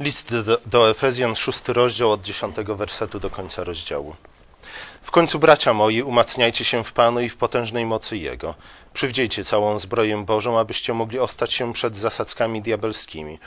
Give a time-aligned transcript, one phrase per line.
[0.00, 4.16] List do, do Efezjan, szósty rozdział od dziesiątego wersetu do końca rozdziału.
[5.02, 8.54] W końcu, bracia moi, umacniajcie się w Panu i w potężnej mocy Jego.
[8.92, 13.38] Przywdziejcie całą zbroję Bożą, abyście mogli ostać się przed zasadzkami diabelskimi.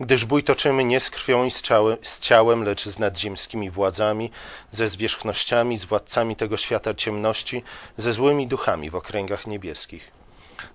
[0.00, 4.30] Gdyż bój toczymy nie z krwią i z ciałem, z ciałem, lecz z nadziemskimi władzami,
[4.70, 7.62] ze zwierzchnościami, z władcami tego świata ciemności,
[7.96, 10.23] ze złymi duchami w okręgach niebieskich.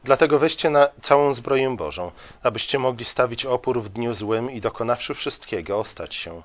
[0.03, 2.11] Dlatego weźcie na całą zbroję Bożą,
[2.43, 6.41] abyście mogli stawić opór w dniu złym i dokonawszy wszystkiego, ostać się.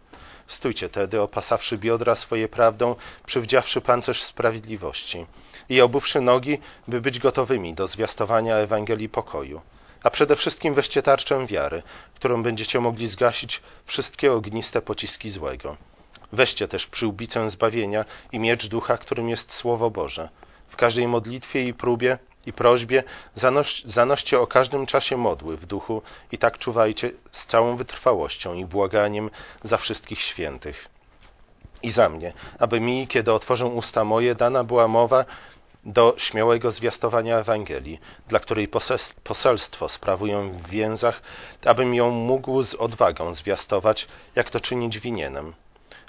[0.46, 5.26] Stójcie tedy, opasawszy biodra swoje prawdą, przywdziawszy pancerz sprawiedliwości
[5.68, 9.60] i obuwszy nogi, by być gotowymi do zwiastowania Ewangelii pokoju.
[10.02, 11.82] A przede wszystkim weźcie tarczę wiary,
[12.14, 15.76] którą będziecie mogli zgasić wszystkie ogniste pociski złego.
[16.32, 20.28] Weźcie też przyłbicę zbawienia i miecz ducha, którym jest Słowo Boże.
[20.68, 23.02] W każdej modlitwie i próbie i prośbie
[23.34, 26.02] zanoś, zanoście o każdym czasie modły w duchu
[26.32, 29.30] i tak czuwajcie z całą wytrwałością i błaganiem
[29.62, 30.88] za wszystkich świętych.
[31.82, 35.24] I za mnie, aby mi, kiedy otworzę usta moje, dana była mowa
[35.84, 38.68] do śmiałego zwiastowania Ewangelii, dla której
[39.22, 41.22] poselstwo sprawuję w więzach,
[41.64, 45.54] abym ją mógł z odwagą zwiastować, jak to czynić winienem.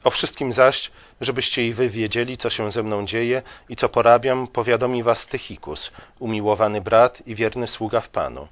[0.06, 4.47] O wszystkim zaś, żebyście i wy wiedzieli, co się ze mną dzieje i co porabiam,
[4.47, 8.47] powiadomi was Tychikus, umiłowany brat i wierny sługa w Panu,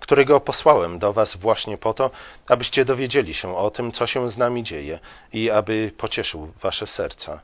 [0.00, 2.10] którego posłałem do was właśnie po to,
[2.46, 4.98] abyście dowiedzieli się o tym, co się z nami dzieje
[5.32, 7.40] i aby pocieszył wasze serca.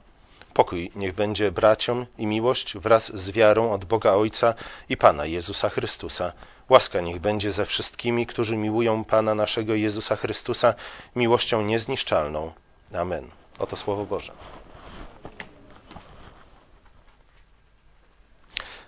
[0.55, 4.55] Pokój niech będzie braciom i miłość wraz z wiarą od Boga Ojca
[4.89, 6.33] i Pana Jezusa Chrystusa.
[6.69, 10.75] Łaska niech będzie ze wszystkimi, którzy miłują Pana naszego Jezusa Chrystusa
[11.17, 12.53] miłością niezniszczalną.
[12.95, 13.44] Amen.
[13.59, 14.33] Oto Słowo Boże.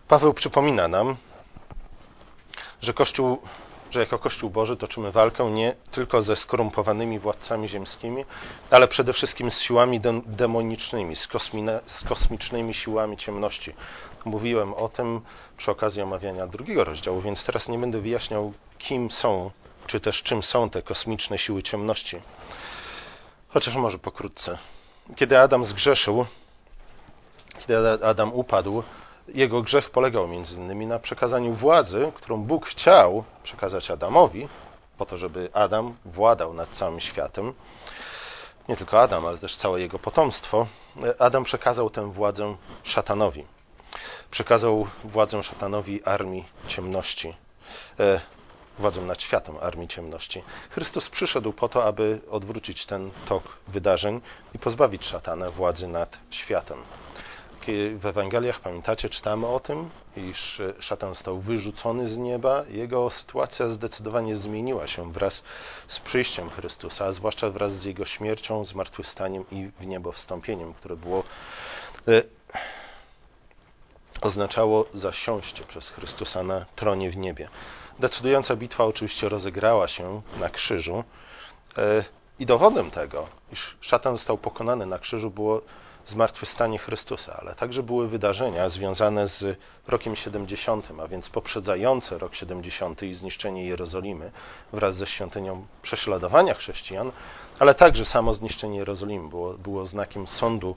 [0.09, 1.17] Paweł przypomina nam,
[2.83, 3.39] że Kościół,
[3.91, 8.25] że jako Kościół Boży toczymy walkę nie tylko ze skorumpowanymi władcami ziemskimi,
[8.71, 13.75] ale przede wszystkim z siłami demonicznymi, z, kosmine, z kosmicznymi siłami ciemności.
[14.25, 15.21] Mówiłem o tym
[15.57, 19.51] przy okazji omawiania drugiego rozdziału, więc teraz nie będę wyjaśniał, kim są,
[19.87, 22.21] czy też czym są te kosmiczne siły ciemności.
[23.57, 24.59] Chociaż może pokrótce.
[25.17, 26.27] Kiedy Adam zgrzeszył,
[27.59, 28.83] kiedy Adam upadł,
[29.29, 34.49] jego grzech polegał między innymi na przekazaniu władzy, którą Bóg chciał przekazać Adamowi,
[34.99, 37.55] po to, żeby Adam władał nad całym światem.
[38.69, 40.67] Nie tylko Adam, ale też całe jego potomstwo.
[41.19, 43.45] Adam przekazał tę władzę szatanowi.
[44.31, 47.35] Przekazał władzę szatanowi armii ciemności.
[48.79, 50.43] Władzą nad światem armii ciemności.
[50.71, 54.21] Chrystus przyszedł po to, aby odwrócić ten tok wydarzeń
[54.55, 56.79] i pozbawić szatana władzy nad światem.
[57.99, 62.65] W Ewangeliach, pamiętacie, czytamy o tym, iż szatan został wyrzucony z nieba.
[62.69, 65.43] Jego sytuacja zdecydowanie zmieniła się wraz
[65.89, 70.97] z przyjściem Chrystusa, a zwłaszcza wraz z jego śmiercią, zmartwychwstaniem i w niebo wstąpieniem, które
[70.97, 71.25] było
[72.09, 72.23] e,
[74.21, 77.49] oznaczało zasiąście przez Chrystusa na tronie w niebie.
[77.99, 81.05] Decydująca bitwa oczywiście rozegrała się na krzyżu
[81.79, 82.05] e,
[82.39, 85.63] i dowodem tego, iż szatan został pokonany na krzyżu, było
[86.07, 93.03] zmartwychwstanie Chrystusa, ale także były wydarzenia związane z rokiem 70, a więc poprzedzające rok 70
[93.03, 94.31] i zniszczenie Jerozolimy
[94.73, 97.13] wraz ze świątynią prześladowania chrześcijan,
[97.59, 100.77] ale także samo zniszczenie Jerozolimy było, było znakiem sądu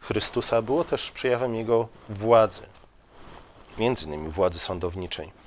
[0.00, 2.62] Chrystusa, było też przejawem Jego władzy,
[3.78, 5.41] między innymi władzy sądowniczej.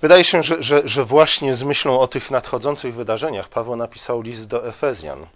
[0.00, 4.48] Wydaje się, że, że, że właśnie z myślą o tych nadchodzących wydarzeniach Paweł napisał list
[4.48, 5.26] do Efezjan.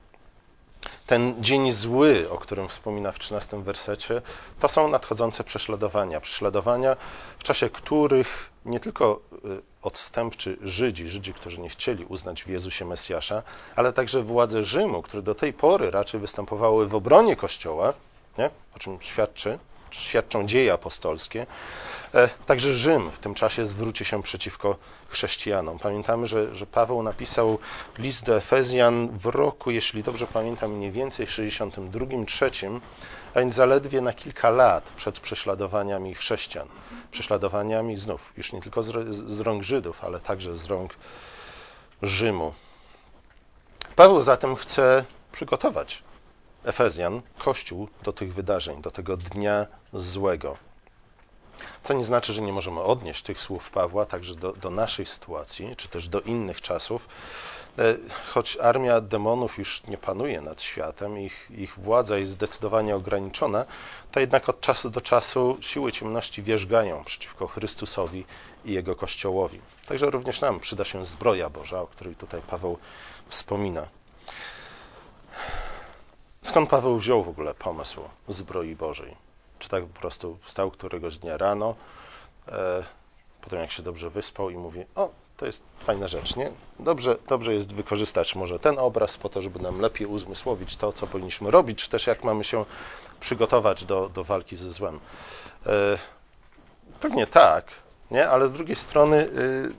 [1.06, 4.23] Ten dzień zły, o którym wspomina w 13 wersecie,
[4.61, 6.21] to są nadchodzące prześladowania.
[6.21, 6.97] Prześladowania,
[7.39, 12.84] w czasie których nie tylko y, odstępczy Żydzi, Żydzi, którzy nie chcieli uznać w Jezusie
[12.84, 13.43] Mesjasza,
[13.77, 17.93] ale także władze Rzymu, które do tej pory raczej występowały w obronie Kościoła,
[18.39, 18.50] nie?
[18.77, 19.59] o czym świadczy,
[19.93, 21.47] świadczą dzieje apostolskie,
[22.15, 24.77] E, także Rzym w tym czasie zwróci się przeciwko
[25.09, 25.79] chrześcijanom.
[25.79, 27.59] Pamiętamy, że, że Paweł napisał
[27.99, 32.81] list do Efezjan w roku, jeśli dobrze pamiętam, mniej więcej 62-3,
[33.35, 36.69] a więc zaledwie na kilka lat przed prześladowaniami chrześcijan.
[37.11, 40.95] Prześladowaniami znów, już nie tylko z, z rąk Żydów, ale także z rąk
[42.03, 42.55] Rzymu.
[43.97, 46.03] Paweł zatem chce przygotować
[46.64, 50.56] Efezjan, Kościół do tych wydarzeń, do tego dnia złego.
[51.82, 55.76] Co nie znaczy, że nie możemy odnieść tych słów Pawła także do, do naszej sytuacji,
[55.76, 57.09] czy też do innych czasów.
[57.79, 57.94] E,
[58.32, 63.64] choć armia demonów już nie panuje nad światem, ich, ich władza jest zdecydowanie ograniczona,
[64.12, 68.25] to jednak od czasu do czasu siły ciemności wierzgają przeciwko Chrystusowi
[68.64, 69.61] i Jego Kościołowi.
[69.87, 72.79] Także również nam przyda się zbroja Boża, o której tutaj Paweł
[73.29, 73.87] wspomina.
[76.43, 79.17] Skąd Paweł wziął w ogóle pomysł zbroi Bożej?
[79.59, 81.75] Czy tak po prostu wstał któregoś dnia rano,
[82.49, 82.85] e,
[83.41, 86.53] potem jak się dobrze wyspał i mówi, o, to jest fajna rzecz, nie?
[86.79, 91.06] Dobrze, dobrze jest wykorzystać może ten obraz po to, żeby nam lepiej uzmysłowić to, co
[91.06, 92.65] powinniśmy robić, czy też jak mamy się
[93.21, 95.00] przygotować do, do walki ze złem.
[95.67, 95.99] E,
[97.00, 97.65] pewnie tak,
[98.11, 98.29] nie?
[98.29, 99.73] Ale z drugiej strony y,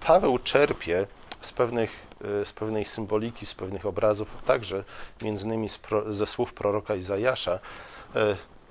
[0.00, 1.06] Paweł czerpie
[1.40, 4.84] z pewnych z pewnej symboliki, z pewnych obrazów, także
[5.22, 5.68] między innymi
[6.06, 7.60] ze słów proroka Izajasza, y,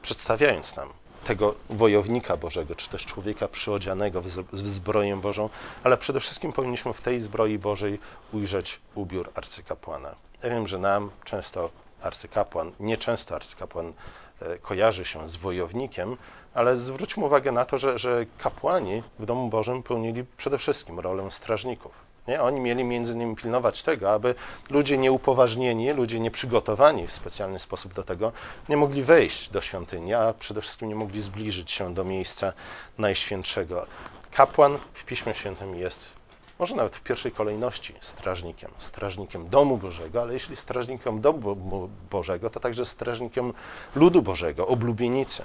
[0.01, 0.89] przedstawiając nam
[1.23, 4.21] tego wojownika Bożego, czy też człowieka przyodzianego
[4.53, 5.49] w zbroję Bożą,
[5.83, 7.99] ale przede wszystkim powinniśmy w tej zbroi Bożej
[8.33, 10.15] ujrzeć ubiór arcykapłana.
[10.43, 11.69] Ja wiem, że nam często
[12.01, 13.93] arcykapłan, nieczęsto arcykapłan
[14.41, 16.17] e, kojarzy się z wojownikiem,
[16.53, 21.31] ale zwróćmy uwagę na to, że, że kapłani w domu Bożym pełnili przede wszystkim rolę
[21.31, 22.08] strażników.
[22.29, 22.41] Nie?
[22.41, 24.35] Oni mieli między innymi pilnować tego, aby
[24.69, 28.31] ludzie nieupoważnieni, ludzie nieprzygotowani w specjalny sposób do tego,
[28.69, 32.53] nie mogli wejść do świątyni, a przede wszystkim nie mogli zbliżyć się do miejsca
[32.97, 33.85] najświętszego.
[34.31, 36.19] Kapłan w Piśmie Świętym jest
[36.59, 42.59] może nawet w pierwszej kolejności strażnikiem, strażnikiem domu Bożego, ale jeśli strażnikiem domu Bożego, to
[42.59, 43.53] także strażnikiem
[43.95, 45.43] ludu Bożego, oblubienicy.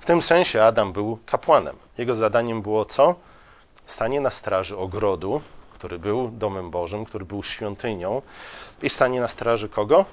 [0.00, 1.76] W tym sensie Adam był kapłanem.
[1.98, 3.14] Jego zadaniem było co?
[3.86, 5.40] Stanie na straży ogrodu,
[5.82, 8.22] który był domem Bożym, który był świątynią
[8.82, 10.04] i stanie na straży kogo?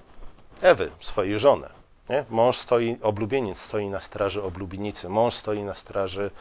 [0.62, 1.70] Ewy, swojej żony.
[2.10, 2.26] Nie?
[2.30, 6.32] Mąż stoi, oblubieniec stoi na straży oblubienicy, mąż stoi na straży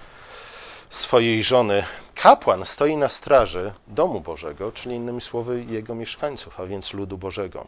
[0.91, 1.85] swojej żony.
[2.15, 7.67] Kapłan stoi na straży domu Bożego, czyli innymi słowy jego mieszkańców, a więc ludu Bożego.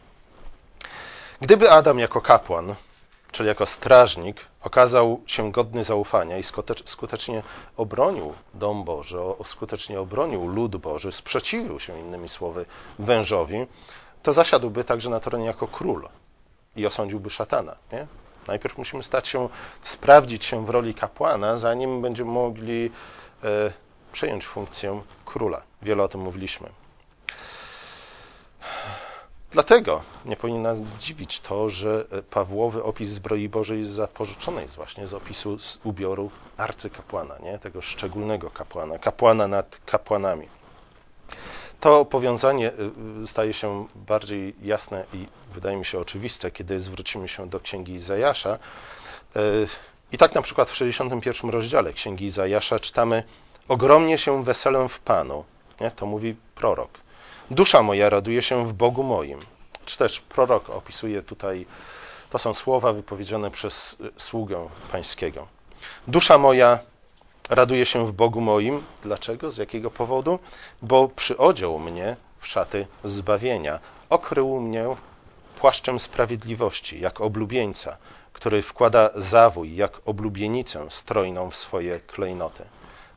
[1.41, 2.75] Gdyby Adam jako kapłan
[3.31, 6.43] czyli jako strażnik, okazał się godny zaufania i
[6.85, 7.43] skutecznie
[7.77, 12.65] obronił dom Boży, skutecznie obronił lud Boży, sprzeciwił się innymi słowy
[12.99, 13.65] wężowi,
[14.23, 16.09] to zasiadłby także na tronie jako król
[16.75, 17.75] i osądziłby szatana.
[17.91, 18.07] Nie?
[18.47, 19.49] Najpierw musimy stać się,
[19.83, 22.91] sprawdzić się w roli kapłana, zanim będziemy mogli
[23.43, 23.73] e,
[24.11, 25.61] przejąć funkcję króla.
[25.81, 26.69] Wiele o tym mówiliśmy.
[29.51, 35.07] Dlatego nie powinno nas zdziwić to, że Pawłowy opis zbroi Bożej jest zapożyczony jest właśnie
[35.07, 37.59] z opisu z ubioru arcykapłana, nie?
[37.59, 40.47] tego szczególnego kapłana, kapłana nad kapłanami.
[41.79, 42.71] To powiązanie
[43.25, 48.59] staje się bardziej jasne i wydaje mi się oczywiste, kiedy zwrócimy się do księgi Izajasza.
[49.35, 49.67] Y,
[50.11, 53.23] I tak na przykład w 61 rozdziale księgi Izajasza czytamy:
[53.67, 55.43] Ogromnie się weselę w Panu.
[55.81, 55.91] Nie?
[55.91, 57.00] To mówi prorok.
[57.51, 59.39] Dusza moja raduje się w Bogu moim.
[59.85, 61.65] Czy też prorok opisuje tutaj,
[62.29, 65.47] to są słowa wypowiedziane przez sługę pańskiego.
[66.07, 66.79] Dusza moja
[67.49, 68.83] raduje się w Bogu moim.
[69.01, 69.51] Dlaczego?
[69.51, 70.39] Z jakiego powodu?
[70.81, 73.79] Bo przyodział mnie w szaty zbawienia.
[74.09, 74.85] Okrył mnie
[75.59, 77.97] płaszczem sprawiedliwości, jak oblubieńca,
[78.33, 82.63] który wkłada zawój, jak oblubienicę strojną w swoje klejnoty.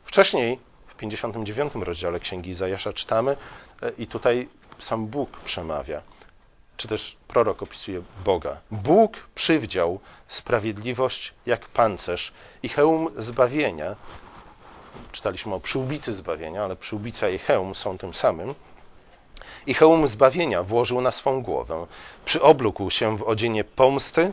[0.05, 0.59] Wcześniej,
[1.11, 3.37] 59 rozdziale Księgi Izajasza czytamy,
[3.85, 4.49] E, I tutaj
[4.79, 6.03] sam Bóg przemawia,
[6.77, 8.61] czy też prorok opisuje Boga.
[8.71, 13.97] Bóg przywdział sprawiedliwość jak pancerz i hełm zbawienia.
[15.13, 18.55] Czytaliśmy o przyłbicy zbawienia, ale przyłbica i hełm są tym samym.
[19.67, 21.87] I hełm zbawienia włożył na swą głowę.
[22.25, 24.33] Przyoblókł się w odzienie pomsty,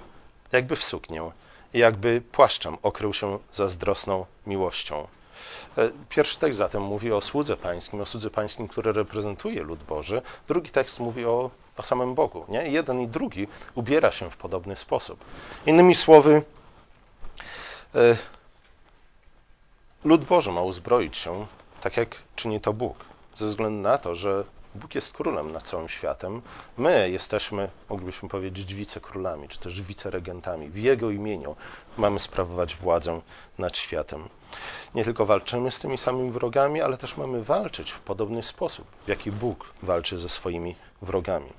[0.52, 1.32] jakby w suknię,
[1.74, 5.08] i jakby płaszczem okrył się zazdrosną miłością.
[5.78, 10.22] E, pierwszy tekst zatem mówi o słudze pańskim, o słudze pańskim, który reprezentuje lud Boży.
[10.48, 12.46] Drugi tekst mówi o, o samym Bogu.
[12.50, 12.70] Nie?
[12.70, 15.26] Jeden i drugi ubiera się w podobny sposób.
[15.66, 16.42] Innymi słowy,
[17.96, 18.18] e,
[20.04, 21.46] lud Boży ma uzbroić się
[21.82, 22.98] tak, jak czyni to Bóg,
[23.36, 24.44] ze względu na to, że
[24.76, 26.42] Bóg jest królem nad całym światem.
[26.78, 30.70] My jesteśmy, moglibyśmy powiedzieć, wicekrólami, czy też wiceregentami.
[30.70, 31.56] W Jego imieniu
[31.98, 33.22] mamy sprawować władzę
[33.58, 34.30] nad światem.
[34.96, 39.08] Nie tylko walczymy z tymi samymi wrogami, ale też mamy walczyć w podobny sposób, w
[39.08, 41.50] jaki Bóg walczy ze swoimi wrogami.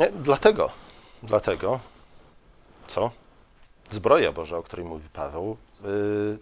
[0.00, 0.10] Nie?
[0.10, 0.70] Dlatego,
[1.22, 1.80] dlatego,
[2.86, 3.10] co?
[3.90, 6.38] Zbroja Boża, o której mówi Paweł, yy,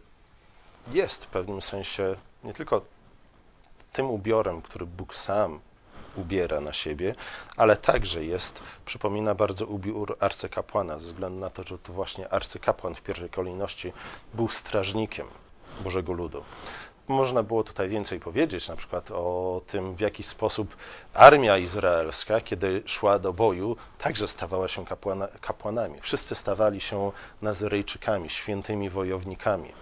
[0.93, 2.81] jest w pewnym sensie nie tylko
[3.95, 5.61] tym ubiorem, który Bóg sam
[6.17, 7.15] ubiera na siebie,
[7.57, 12.95] ale także jest, przypomina bardzo ubiór arcykapłana, ze względu na to, że to właśnie arcykapłan
[12.95, 13.93] w pierwszej kolejności
[14.35, 15.27] był strażnikiem
[15.85, 16.45] Bożego Ludu.
[17.09, 20.77] Można było tutaj więcej powiedzieć, na przykład o tym, w jaki sposób
[21.15, 26.01] armia izraelska, kiedy szła do boju, także stawała się kapłana, kapłanami.
[26.01, 29.73] Wszyscy stawali się Nazyryjczykami, świętymi wojownikami,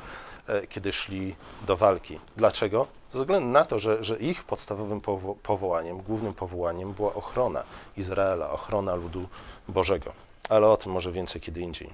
[0.68, 2.20] kiedy szli do walki.
[2.37, 2.87] Dlaczego?
[3.11, 7.62] Ze względu na to, że, że ich podstawowym powo powołaniem, głównym powołaniem była ochrona
[7.96, 9.28] Izraela, ochrona ludu
[9.68, 10.12] Bożego.
[10.49, 11.90] Ale o tym może więcej kiedy indziej.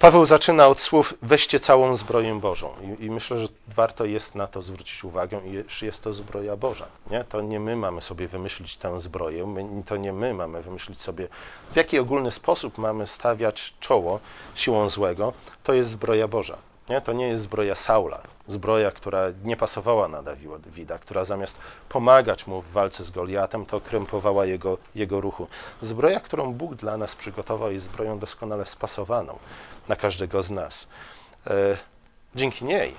[0.00, 2.74] Paweł zaczyna od słów weźcie całą zbroję Bożą.
[3.00, 6.86] I, I, myślę, że warto jest na to zwrócić uwagę, iż jest to zbroja Boża.
[7.10, 7.24] Nie?
[7.24, 11.28] To nie my mamy sobie wymyślić tę zbroję, my, to nie my mamy wymyślić sobie,
[11.72, 14.20] w jaki ogólny sposób mamy stawiać czoło
[14.54, 15.32] siłą złego.
[15.64, 16.58] To jest zbroja Boża.
[16.90, 17.00] Nie?
[17.00, 22.62] To nie jest zbroja Saula, zbroja, która nie pasowała na Dawida, która zamiast pomagać mu
[22.62, 25.48] w walce z Goliatem, to krępowała jego, jego ruchu.
[25.82, 29.38] Zbroja, którą Bóg dla nas przygotował, jest zbroją doskonale spasowaną
[29.88, 30.86] na każdego z nas.
[31.46, 31.76] E,
[32.34, 32.94] dzięki niej,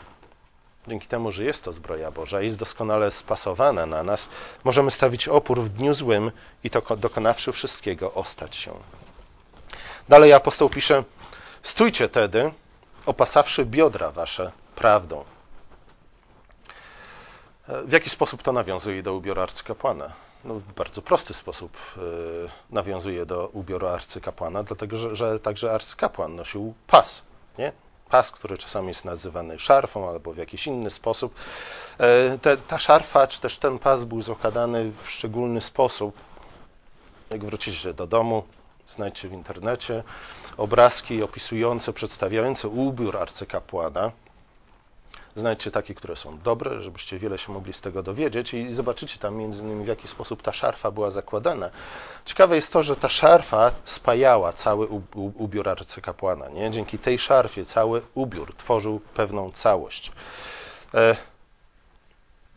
[0.87, 4.29] dzięki temu, że jest to zbroja Boża, jest doskonale spasowana na nas,
[4.63, 6.31] możemy stawić opór w dniu złym
[6.63, 8.73] i to dokonawszy wszystkiego, ostać się.
[10.09, 11.03] Dalej apostoł pisze:
[11.63, 12.51] Stójcie tedy,
[13.05, 15.25] opasawszy biodra wasze prawdą.
[17.67, 20.11] W jaki sposób to nawiązuje do ubioru arcykapłana?
[20.45, 22.01] No, w bardzo prosty sposób e,
[22.69, 27.21] nawiązuje do ubioru arcykapłana, dlatego że, że także arcykapłan nosił pas.
[27.57, 27.71] Nie?
[28.09, 31.35] Pas, który czasami jest nazywany szarfą albo w jakiś inny sposób.
[31.97, 36.15] E, te, ta szarfa, czy też ten pas był zakładany w szczególny sposób.
[37.29, 38.43] Jak wrócicie do domu,
[38.91, 40.03] znajdźcie w internecie
[40.57, 44.11] obrazki opisujące, przedstawiające ubiór arcykapłana.
[45.35, 49.35] Znajdźcie takie, które są dobre, żebyście wiele się mogli z tego dowiedzieć i zobaczycie tam
[49.35, 51.69] między innymi w jaki sposób ta szarfa była zakładana.
[52.25, 56.49] Ciekawe jest to, że ta szarfa spajała cały ubiór arcykapłana.
[56.49, 56.71] Nie?
[56.71, 60.11] Dzięki tej szarfie cały ubiór tworzył pewną całość.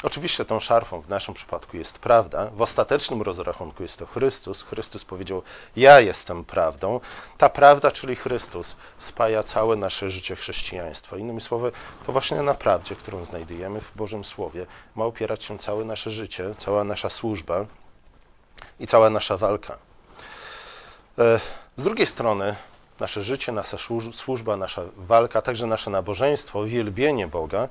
[0.05, 2.51] Oczywiście tą szarfą w naszym przypadku jest prawda.
[2.51, 4.63] W ostatecznym rozrachunku jest to Chrystus.
[4.63, 5.43] Chrystus powiedział:
[5.77, 7.01] Ja jestem prawdą.
[7.39, 11.17] Ta prawda, czyli Chrystus, spaja całe nasze życie chrześcijaństwa.
[11.17, 11.73] Innymi słowy,
[12.07, 16.55] to właśnie na prawdzie, którą znajdujemy w Bożym Słowie, ma opierać się całe nasze życie,
[16.59, 17.67] cała nasza służba
[18.81, 19.79] i cała nasza walka.
[21.19, 21.41] E,
[21.77, 22.57] z drugiej strony,
[23.01, 23.77] nasze życie, nasza
[24.13, 27.69] służba, nasza walka, także nasze nabożeństwo, wielbienie Boga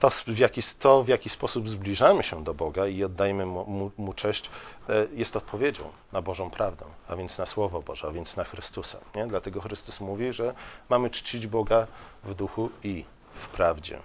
[0.00, 4.12] to w, jaki, to, w jaki sposób zbliżamy się do Boga i oddajemy mu, mu
[4.12, 4.50] cześć,
[4.88, 8.98] e, jest odpowiedzią na Bożą prawdę, a więc na Słowo Boże, a więc na Chrystusa.
[9.14, 9.26] Nie?
[9.26, 10.54] Dlatego Chrystus mówi, że
[10.88, 11.86] mamy czcić Boga
[12.24, 13.98] w duchu i w prawdzie.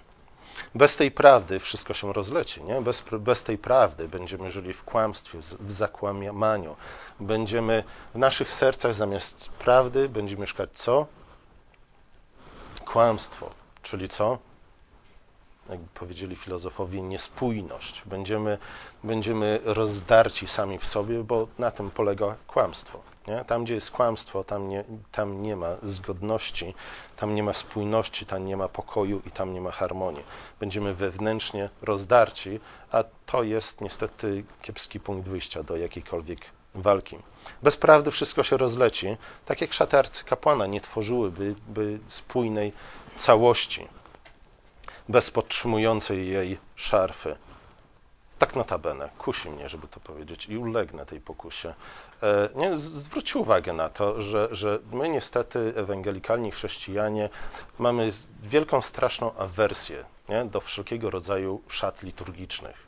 [0.74, 2.64] Bez tej prawdy wszystko się rozleci.
[2.64, 2.82] Nie?
[2.82, 6.76] Bez, bez tej prawdy będziemy żyli w kłamstwie, w zakłamaniu.
[7.20, 7.84] Będziemy
[8.14, 11.06] w naszych sercach zamiast prawdy będzie mieszkać co?
[12.84, 13.50] Kłamstwo.
[13.82, 14.38] Czyli co?
[15.70, 18.02] jak powiedzieli filozofowie, niespójność.
[18.06, 18.58] Będziemy,
[19.04, 23.02] będziemy rozdarci sami w sobie, bo na tym polega kłamstwo.
[23.28, 23.44] Nie?
[23.44, 26.74] Tam, gdzie jest kłamstwo, tam nie, tam nie ma zgodności,
[27.16, 30.24] tam nie ma spójności, tam nie ma pokoju i tam nie ma harmonii.
[30.60, 36.40] Będziemy wewnętrznie rozdarci, a to jest niestety kiepski punkt wyjścia do jakiejkolwiek
[36.74, 37.18] walki.
[37.62, 39.16] Bez prawdy wszystko się rozleci,
[39.46, 42.72] tak jak szaty arcykapłana nie tworzyłyby by spójnej
[43.16, 43.88] całości
[45.08, 47.36] bez podtrzymującej jej szarfy.
[48.38, 51.74] Tak notabene, kusi mnie, żeby to powiedzieć, i ulegnę tej pokusie.
[52.22, 57.28] E, nie, zwróćcie uwagę na to, że, że my niestety, ewangelikalni chrześcijanie,
[57.78, 58.10] mamy
[58.42, 62.86] wielką, straszną awersję nie, do wszelkiego rodzaju szat liturgicznych.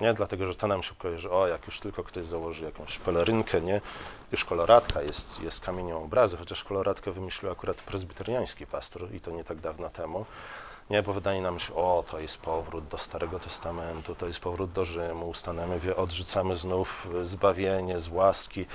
[0.00, 0.14] Nie?
[0.14, 3.80] Dlatego, że to nam się kojarzy, o, jak już tylko ktoś założy jakąś pelerynkę, nie?
[4.32, 9.44] Już koloratka jest, jest kamieniem obrazy, chociaż koloratkę wymyślił akurat prezbiteriański pastor i to nie
[9.44, 10.26] tak dawno temu.
[10.90, 14.72] Nie, bo wydaje nam się, o, to jest powrót do Starego Testamentu, to jest powrót
[14.72, 18.66] do Rzymu, ustanemy, odrzucamy znów zbawienie z łaski,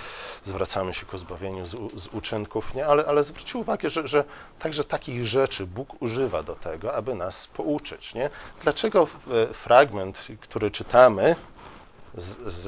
[0.44, 1.72] zwracamy się ku zbawieniu z,
[2.02, 2.86] z uczynków, nie?
[2.86, 4.24] Ale, ale zwróćcie uwagę, że, że
[4.60, 8.30] także takich rzeczy Bóg używa do tego, aby nas pouczyć, nie?
[8.62, 9.08] Dlaczego
[9.54, 11.36] fragment, który czytamy,
[12.16, 12.64] z, z,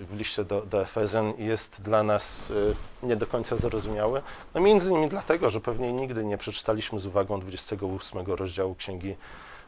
[0.00, 4.22] w liście do, do Efezjan jest dla nas y, nie do końca zrozumiałe?
[4.54, 9.16] No między innymi dlatego, że pewnie nigdy nie przeczytaliśmy z uwagą 28 rozdziału Księgi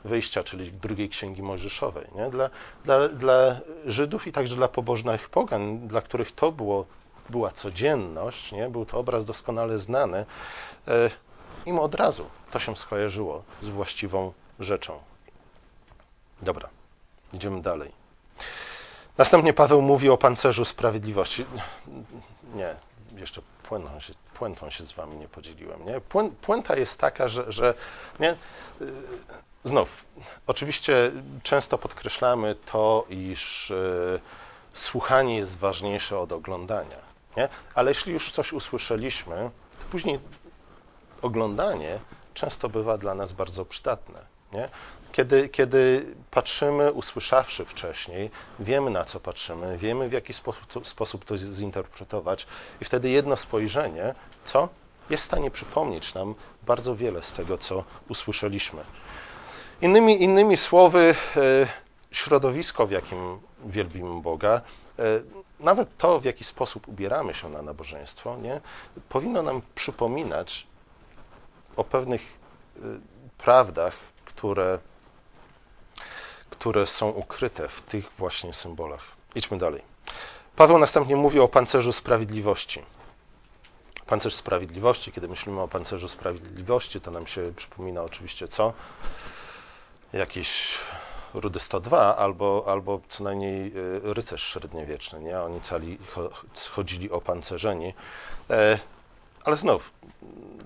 [0.05, 2.07] Wyjścia, czyli drugiej Księgi Mojżeszowej.
[2.15, 2.31] Nie?
[2.31, 2.51] Dla,
[2.85, 6.87] dla, dla Żydów i także dla pobożnych pogan, dla których to było,
[7.31, 8.69] była codzienność, nie?
[8.69, 10.27] był to obraz doskonale znany,
[10.89, 10.93] y,
[11.67, 15.01] im od razu to się skojarzyło z właściwą rzeczą.
[16.43, 16.69] Dobra,
[17.33, 18.00] idziemy dalej.
[19.21, 21.47] Następnie Paweł mówi o pancerzu sprawiedliwości.
[22.55, 22.77] Nie,
[23.17, 25.87] jeszcze puentą się, puentą się z wami nie podzieliłem.
[25.87, 26.01] Nie?
[26.41, 27.75] Puenta jest taka, że, że
[28.21, 28.33] nie?
[28.33, 28.37] Y,
[29.65, 30.05] znów,
[30.47, 31.13] oczywiście
[31.43, 34.21] często podkreślamy to, iż y,
[34.73, 36.99] słuchanie jest ważniejsze od oglądania.
[37.37, 37.49] Nie?
[37.75, 40.21] Ale jeśli już coś usłyszeliśmy, to później
[41.23, 41.99] oglądanie
[42.35, 44.30] często bywa dla nas bardzo przydatne.
[44.53, 44.69] Nie?
[45.13, 51.39] Kiedy, kiedy patrzymy, usłyszawszy wcześniej, wiemy na co patrzymy, wiemy w jaki sposób, sposób to
[51.39, 52.47] zinterpretować,
[52.81, 54.15] i wtedy jedno spojrzenie,
[54.45, 54.69] co?
[55.11, 58.85] Jest w stanie przypomnieć nam bardzo wiele z tego, co usłyszeliśmy.
[59.83, 61.67] Innymi, innymi słowy, e,
[62.11, 64.61] środowisko, w jakim wielbimy Boga,
[64.99, 65.03] e,
[65.61, 68.61] nawet to, w jaki sposób ubieramy się na nabożeństwo, nie,
[69.09, 70.67] powinno nam przypominać
[71.77, 72.23] o pewnych
[72.77, 72.81] e,
[73.39, 74.10] prawdach,
[74.41, 74.79] które,
[76.51, 79.01] które są ukryte w tych właśnie symbolach.
[79.35, 79.83] Idźmy dalej.
[80.57, 82.81] Paweł następnie mówi o pancerzu sprawiedliwości.
[84.07, 88.73] Pancerz sprawiedliwości, kiedy myślimy o pancerzu sprawiedliwości, to nam się przypomina oczywiście co?
[90.13, 90.79] Jakiś
[91.35, 93.73] Rudy 102 albo, albo co najmniej e,
[94.15, 95.41] rycerz średniowieczny, nie?
[95.41, 95.99] Oni cali
[96.71, 97.95] chodzili opancerzeni.
[98.51, 98.79] E,
[99.45, 99.93] ale znów,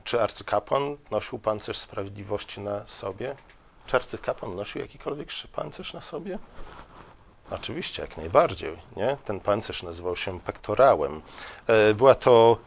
[0.05, 3.37] czy arcykapłan nosił pancerz sprawiedliwości na sobie?
[3.87, 6.39] Czy arcykapłan nosił jakikolwiek pancerz na sobie?
[7.51, 8.79] Oczywiście, jak najbardziej.
[8.97, 9.17] Nie?
[9.25, 11.23] Ten pancerz nazywał się pektorałem.
[11.67, 12.59] E, była to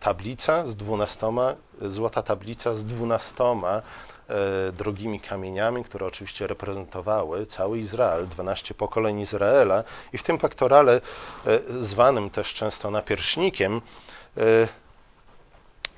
[0.00, 3.82] tablica z dwunastoma, złota tablica z dwunastoma
[4.28, 11.00] e, drogimi kamieniami, które oczywiście reprezentowały cały Izrael, 12 pokoleń Izraela i w tym pektorale,
[11.46, 13.80] e, zwanym też często napierśnikiem,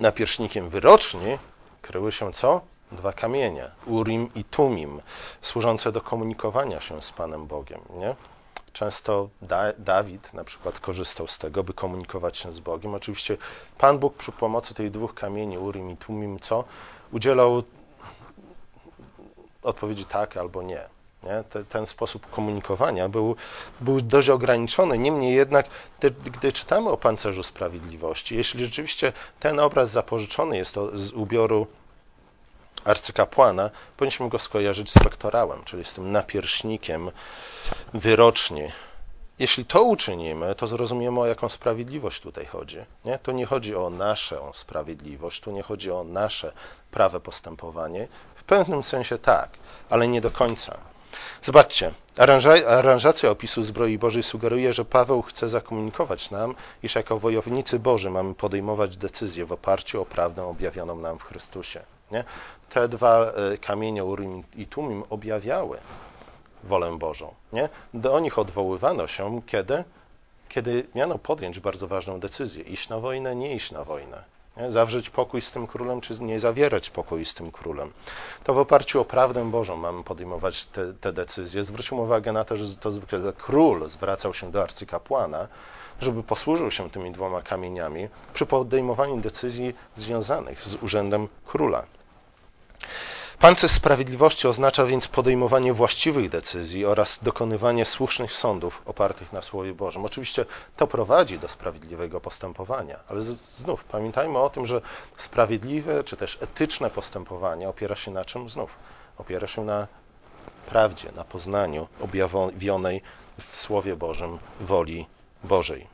[0.00, 1.38] napierśnikiem wyroczni,
[1.82, 2.60] kryły się co?
[2.94, 5.00] Dwa kamienie, Urim i Tumim,
[5.40, 7.80] służące do komunikowania się z Panem Bogiem.
[7.94, 8.14] Nie?
[8.72, 12.94] Często da Dawid na przykład korzystał z tego, by komunikować się z Bogiem.
[12.94, 13.36] Oczywiście
[13.78, 16.64] Pan Bóg przy pomocy tych dwóch kamieni, Urim i Tumim, co?
[17.12, 17.62] Udzielał
[19.62, 20.82] odpowiedzi tak albo nie.
[21.22, 21.44] nie?
[21.50, 23.36] Te, ten sposób komunikowania był,
[23.80, 24.98] był dość ograniczony.
[24.98, 25.66] Niemniej jednak,
[25.98, 31.66] gdy, gdy czytamy o pancerzu sprawiedliwości, jeśli rzeczywiście ten obraz zapożyczony jest z ubioru
[32.84, 37.10] arcykapłana, powinniśmy go skojarzyć z rektorałem, czyli z tym napierśnikiem
[37.94, 38.72] wyroczni.
[39.38, 42.78] Jeśli to uczynimy, to zrozumiemy, o jaką sprawiedliwość tutaj chodzi.
[43.04, 43.18] Nie?
[43.18, 46.52] Tu nie chodzi o naszą sprawiedliwość, tu nie chodzi o nasze
[46.90, 48.08] prawe postępowanie.
[48.34, 49.50] W pewnym sensie tak,
[49.90, 50.78] ale nie do końca.
[51.42, 51.90] Zobaczcie,
[52.66, 58.34] aranżacja opisu zbroi Bożej sugeruje, że Paweł chce zakomunikować nam, iż jako wojownicy Boży mamy
[58.34, 61.80] podejmować decyzje w oparciu o prawdę objawioną nam w Chrystusie.
[62.14, 62.24] Nie?
[62.70, 65.78] Te dwa e, kamienie Urim i Tumim objawiały
[66.64, 67.34] wolę Bożą.
[67.52, 67.68] Nie?
[67.94, 69.84] Do nich odwoływano się, kiedy?
[70.48, 74.24] Kiedy miano podjąć bardzo ważną decyzję: iść na wojnę, nie iść na wojnę.
[74.56, 74.72] Nie?
[74.72, 77.92] Zawrzeć pokój z tym królem, czy nie zawierać pokój z tym królem.
[78.44, 81.64] To w oparciu o prawdę Bożą mamy podejmować te, te decyzje.
[81.64, 85.48] Zwróćmy uwagę na to, że to zwykle król zwracał się do arcykapłana,
[86.00, 91.86] żeby posłużył się tymi dwoma kamieniami przy podejmowaniu decyzji związanych z urzędem króla.
[93.38, 100.04] Pancerz sprawiedliwości oznacza więc podejmowanie właściwych decyzji oraz dokonywanie słusznych sądów opartych na Słowie Bożym.
[100.04, 100.44] Oczywiście
[100.76, 103.22] to prowadzi do sprawiedliwego postępowania, ale
[103.58, 104.80] znów pamiętajmy o tym, że
[105.16, 108.48] sprawiedliwe czy też etyczne postępowanie opiera się na czym?
[108.50, 108.70] Znów
[109.18, 109.86] opiera się na
[110.66, 113.02] prawdzie, na poznaniu objawionej
[113.40, 115.06] w Słowie Bożym woli
[115.44, 115.93] Bożej.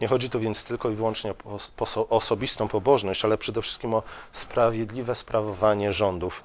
[0.00, 1.34] Nie chodzi tu więc tylko i wyłącznie
[1.78, 6.42] o osobistą pobożność, ale przede wszystkim o sprawiedliwe sprawowanie rządów,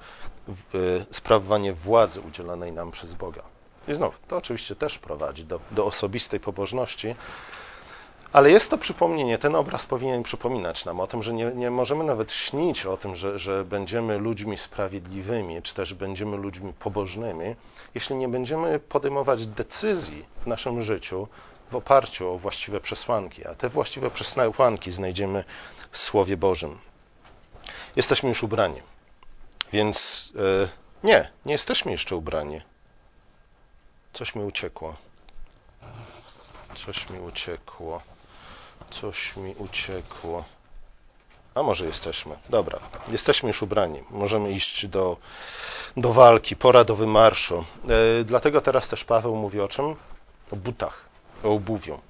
[1.10, 3.42] sprawowanie władzy udzielonej nam przez Boga.
[3.88, 7.14] I znów, to oczywiście też prowadzi do, do osobistej pobożności,
[8.32, 12.04] ale jest to przypomnienie, ten obraz powinien przypominać nam o tym, że nie, nie możemy
[12.04, 17.56] nawet śnić o tym, że, że będziemy ludźmi sprawiedliwymi, czy też będziemy ludźmi pobożnymi,
[17.94, 21.28] jeśli nie będziemy podejmować decyzji w naszym życiu
[21.70, 25.44] w oparciu o właściwe przesłanki, a te właściwe przesłanki znajdziemy
[25.90, 26.78] w Słowie Bożym.
[27.96, 28.82] Jesteśmy już ubrani,
[29.72, 30.68] więc yy,
[31.04, 32.60] nie, nie jesteśmy jeszcze ubrani.
[34.12, 34.96] Coś mi uciekło.
[36.74, 38.02] Coś mi uciekło.
[38.90, 40.44] Coś mi uciekło.
[41.54, 42.36] A może jesteśmy.
[42.48, 44.02] Dobra, jesteśmy już ubrani.
[44.10, 45.16] Możemy iść do,
[45.96, 47.64] do walki, pora do wymarszu.
[48.18, 49.96] Yy, dlatego teraz też Paweł mówi o czym?
[50.50, 51.03] O butach
[51.44, 52.00] obuwiu.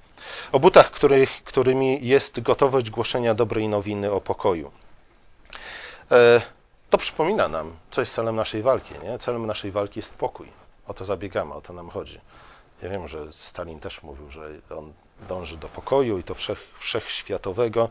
[0.51, 4.71] O butach, których, którymi jest gotowość głoszenia dobrej nowiny o pokoju.
[6.11, 6.41] E,
[6.89, 8.93] to przypomina nam, co jest celem naszej walki.
[9.03, 9.17] Nie?
[9.17, 10.47] Celem naszej walki jest pokój.
[10.87, 12.19] O to zabiegamy, o to nam chodzi.
[12.81, 14.93] Ja wiem, że Stalin też mówił, że on
[15.27, 17.89] dąży do pokoju i to wszech, wszechświatowego,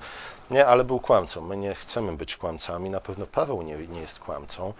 [0.50, 1.40] nie, ale był kłamcą.
[1.40, 4.72] My nie chcemy być kłamcami, na pewno Paweł nie, nie jest kłamcą.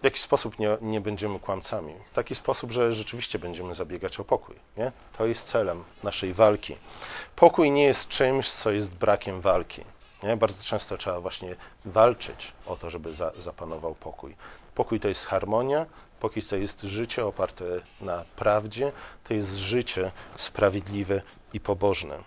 [0.00, 1.94] W jaki sposób nie, nie będziemy kłamcami?
[2.10, 4.56] W taki sposób, że rzeczywiście będziemy zabiegać o pokój.
[4.76, 4.92] Nie?
[5.18, 6.76] To jest celem naszej walki.
[7.36, 9.84] Pokój nie jest czymś, co jest brakiem walki.
[10.22, 10.36] Nie?
[10.36, 14.36] Bardzo często trzeba właśnie walczyć o to, żeby za, zapanował pokój.
[14.74, 15.86] Pokój to jest harmonia,
[16.20, 17.64] pokój to jest życie oparte
[18.00, 18.92] na prawdzie,
[19.24, 22.18] to jest życie sprawiedliwe i pobożne.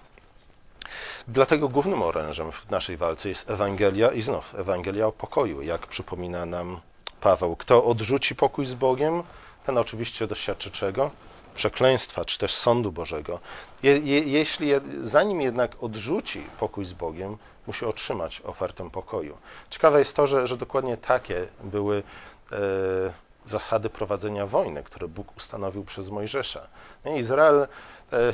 [1.28, 6.46] Dlatego głównym orężem w naszej walce jest Ewangelia i znów Ewangelia o pokoju, jak przypomina
[6.46, 6.80] nam
[7.24, 7.56] Paweł.
[7.56, 9.24] Kto odrzuci pokój z Bogiem,
[9.66, 11.12] ten oczywiście doświadczy czego?
[11.56, 13.40] Przekleństwa, czy też sądu Bożego.
[13.84, 19.38] Je, je, jeśli, zanim jednak odrzuci pokój z Bogiem, musi otrzymać ofertę pokoju.
[19.70, 22.04] Ciekawe jest to, że, że dokładnie takie były
[22.52, 22.58] e,
[23.46, 26.68] zasady prowadzenia wojny, które Bóg ustanowił przez Mojżesza.
[27.18, 27.68] Izrael,
[28.14, 28.34] e,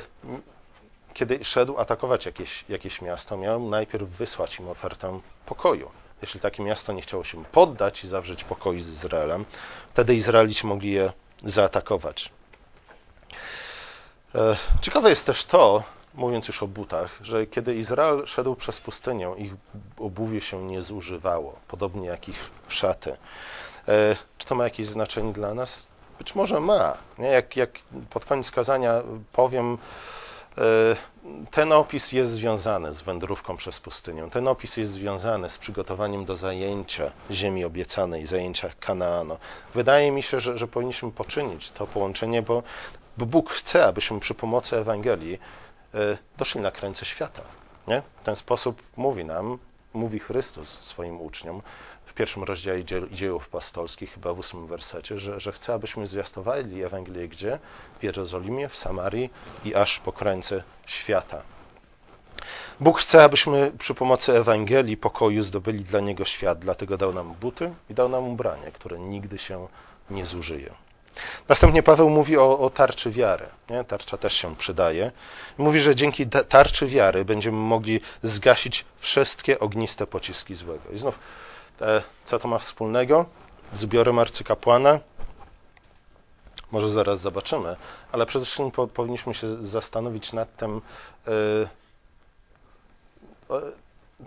[1.14, 5.92] kiedy szedł atakować jakieś, jakieś miasto, miał najpierw wysłać im ofertę pokoju.
[6.22, 9.46] Jeśli takie miasto nie chciało się poddać i zawrzeć pokoju z Izraelem,
[9.94, 11.12] wtedy Izraelici mogli je
[11.44, 12.32] zaatakować.
[14.36, 19.32] E, ciekawe jest też to, mówiąc już o butach, że kiedy Izrael szedł przez pustynię,
[19.38, 19.54] ich
[19.98, 23.18] obuwie się nie zużywało, podobnie jak ich szaty.
[23.88, 25.88] E, czy to ma jakieś znaczenie dla nas?
[26.18, 26.98] Być może ma.
[27.18, 27.70] Jak, jak
[28.10, 29.02] pod koniec kazania
[29.32, 29.78] powiem,
[31.52, 34.30] ten opis jest związany z wędrówką przez pustynię.
[34.32, 39.38] Ten opis jest związany z przygotowaniem do zajęcia ziemi obiecanej, zajęcia Kanaanu.
[39.74, 42.64] Wydaje mi się, że, że powinniśmy poczynić to połączenie, bo,
[43.18, 45.40] bo Bóg chce, abyśmy przy pomocy Ewangelii
[45.94, 47.42] e, doszli na krańce świata.
[47.88, 48.02] Nie?
[48.22, 49.58] W ten sposób mówi nam,
[49.94, 51.62] mówi Chrystus swoim uczniom
[52.06, 52.80] w pierwszym rozdziale
[53.12, 57.60] dziejów apostolskich, chyba w ósmym wersecie, że, że chce, abyśmy zwiastowali Ewangelię gdzie?
[58.00, 59.30] W Jerozolimie, w Samarii
[59.66, 61.42] i aż po krańce świata.
[62.80, 67.74] Bóg chce, abyśmy przy pomocy Ewangelii pokoju zdobyli dla Niego świat, dlatego dał nam buty
[67.90, 69.68] i dał nam ubranie, które nigdy się
[70.10, 70.74] nie zużyje.
[71.50, 73.46] Następnie Paweł mówi o, o tarczy wiary.
[73.70, 73.84] Nie?
[73.84, 75.12] Tarcza też się przydaje.
[75.58, 80.92] Mówi, że dzięki tarczy wiary będziemy mogli zgasić wszystkie ogniste pociski złego.
[80.94, 81.20] I znów,
[81.82, 83.26] e, co to ma wspólnego
[83.74, 85.00] z zbiorem arcykapłana?
[86.72, 87.76] Może zaraz zobaczymy,
[88.12, 90.82] ale przede wszystkim po, powinniśmy się zastanowić nad tym,
[91.28, 91.32] e,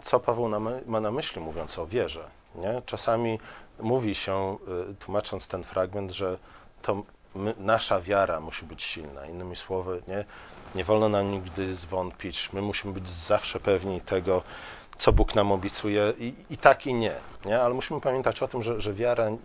[0.02, 0.48] co Paweł
[0.86, 2.30] ma na myśli, mówiąc o wierze.
[2.54, 2.82] Nie?
[2.86, 3.38] Czasami
[3.80, 4.56] mówi się,
[4.90, 6.38] e, tłumacząc ten fragment, że
[6.82, 7.02] to
[7.34, 9.26] my, nasza wiara musi być silna.
[9.26, 10.24] Innymi słowy, nie,
[10.74, 12.52] nie wolno nam nigdy zwątpić.
[12.52, 14.42] My musimy być zawsze pewni tego,
[14.98, 17.14] co Bóg nam obiecuje i, i tak i nie,
[17.44, 17.60] nie.
[17.60, 19.36] Ale musimy pamiętać o tym, że, że wiara y,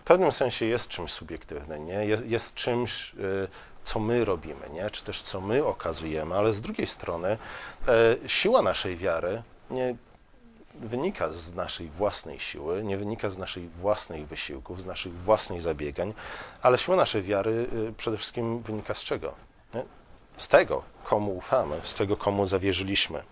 [0.00, 2.06] w pewnym sensie jest czymś subiektywnym, nie?
[2.06, 3.48] Jest, jest czymś, y,
[3.82, 4.90] co my robimy, nie?
[4.90, 7.38] czy też co my okazujemy, ale z drugiej strony
[7.88, 9.94] e, siła naszej wiary nie
[10.74, 16.14] wynika z naszej własnej siły, nie wynika z naszych własnych wysiłków, z naszych własnych zabiegań,
[16.62, 19.34] ale siła naszej wiary y, przede wszystkim wynika z czego?
[20.36, 23.22] Z tego, komu ufamy, z tego, komu zawierzyliśmy.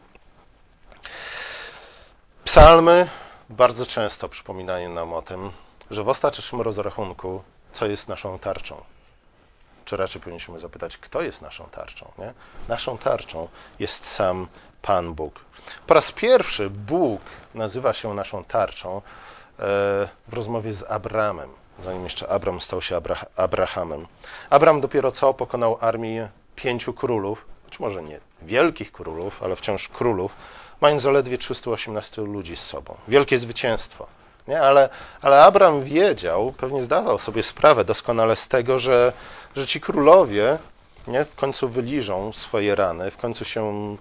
[2.45, 3.09] Psalmy
[3.51, 5.51] bardzo często przypominają nam o tym,
[5.91, 8.83] że w ostatecznym rozrachunku, co jest naszą tarczą.
[9.85, 12.13] Czy raczej powinniśmy zapytać, kto jest naszą tarczą?
[12.19, 12.35] Nie?
[12.69, 13.49] Naszą tarczą
[13.79, 14.49] jest sam
[14.83, 15.41] Pan Bóg.
[15.87, 17.21] Po raz pierwszy Bóg
[17.55, 19.01] nazywa się naszą tarczą e,
[20.29, 23.01] w rozmowie z Abramem, zanim jeszcze Abram stał się
[23.37, 24.07] Abrahamem.
[24.51, 30.33] Abram dopiero co pokonał armię pięciu królów, być może nie wielkich królów, ale wciąż królów,
[30.81, 32.97] mając zaledwie 318 ludzi z sobą.
[33.09, 34.07] Wielkie zwycięstwo.
[34.49, 34.61] Nie?
[34.61, 34.89] Ale,
[35.23, 39.13] ale Abram wiedział, pewnie zdawał sobie sprawę doskonale z tego, że,
[39.57, 40.59] że ci królowie
[41.07, 43.97] nie, w końcu wyliżą swoje rany, w końcu się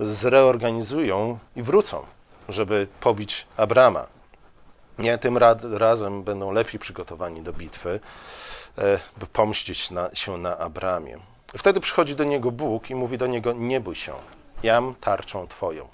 [0.00, 2.06] zreorganizują i wrócą,
[2.48, 4.06] żeby pobić Abrama.
[4.98, 5.38] Nie, tym
[5.72, 8.00] razem będą lepiej przygotowani do bitwy,
[8.78, 11.18] e, by pomścić na, się na Abramie.
[11.58, 14.14] Wtedy przychodzi do niego Bóg i mówi do niego: Nie bój się,
[14.62, 15.88] jam tarczą twoją.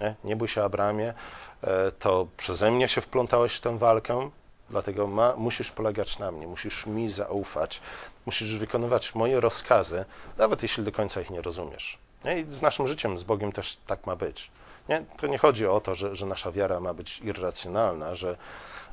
[0.00, 1.14] Nie, nie bój się, Abramie,
[1.62, 4.30] e, to przeze mnie się wplątałeś w tę walkę,
[4.70, 7.80] dlatego ma, musisz polegać na mnie, musisz mi zaufać,
[8.26, 10.04] musisz wykonywać moje rozkazy,
[10.38, 11.98] nawet jeśli do końca ich nie rozumiesz.
[12.24, 12.40] Nie?
[12.40, 14.50] I z naszym życiem, z Bogiem też tak ma być.
[14.88, 15.04] Nie?
[15.16, 18.36] To nie chodzi o to, że, że nasza wiara ma być irracjonalna, że,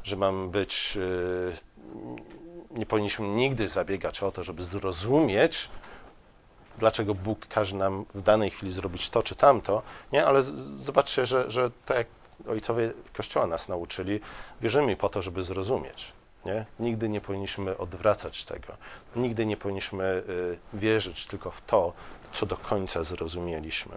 [0.04, 0.96] że mamy być.
[0.96, 1.54] Yy,
[2.72, 5.70] nie powinniśmy nigdy zabiegać o to, żeby zrozumieć,
[6.78, 10.26] dlaczego Bóg każe nam w danej chwili zrobić to czy tamto, nie?
[10.26, 12.08] ale zobaczcie, że, że tak jak
[12.48, 14.20] ojcowie Kościoła nas nauczyli,
[14.62, 16.14] wierzymy po to, żeby zrozumieć.
[16.46, 16.66] Nie?
[16.80, 18.74] Nigdy nie powinniśmy odwracać tego.
[19.16, 21.94] Nigdy nie powinniśmy y, wierzyć tylko w to,
[22.32, 23.96] co do końca zrozumieliśmy.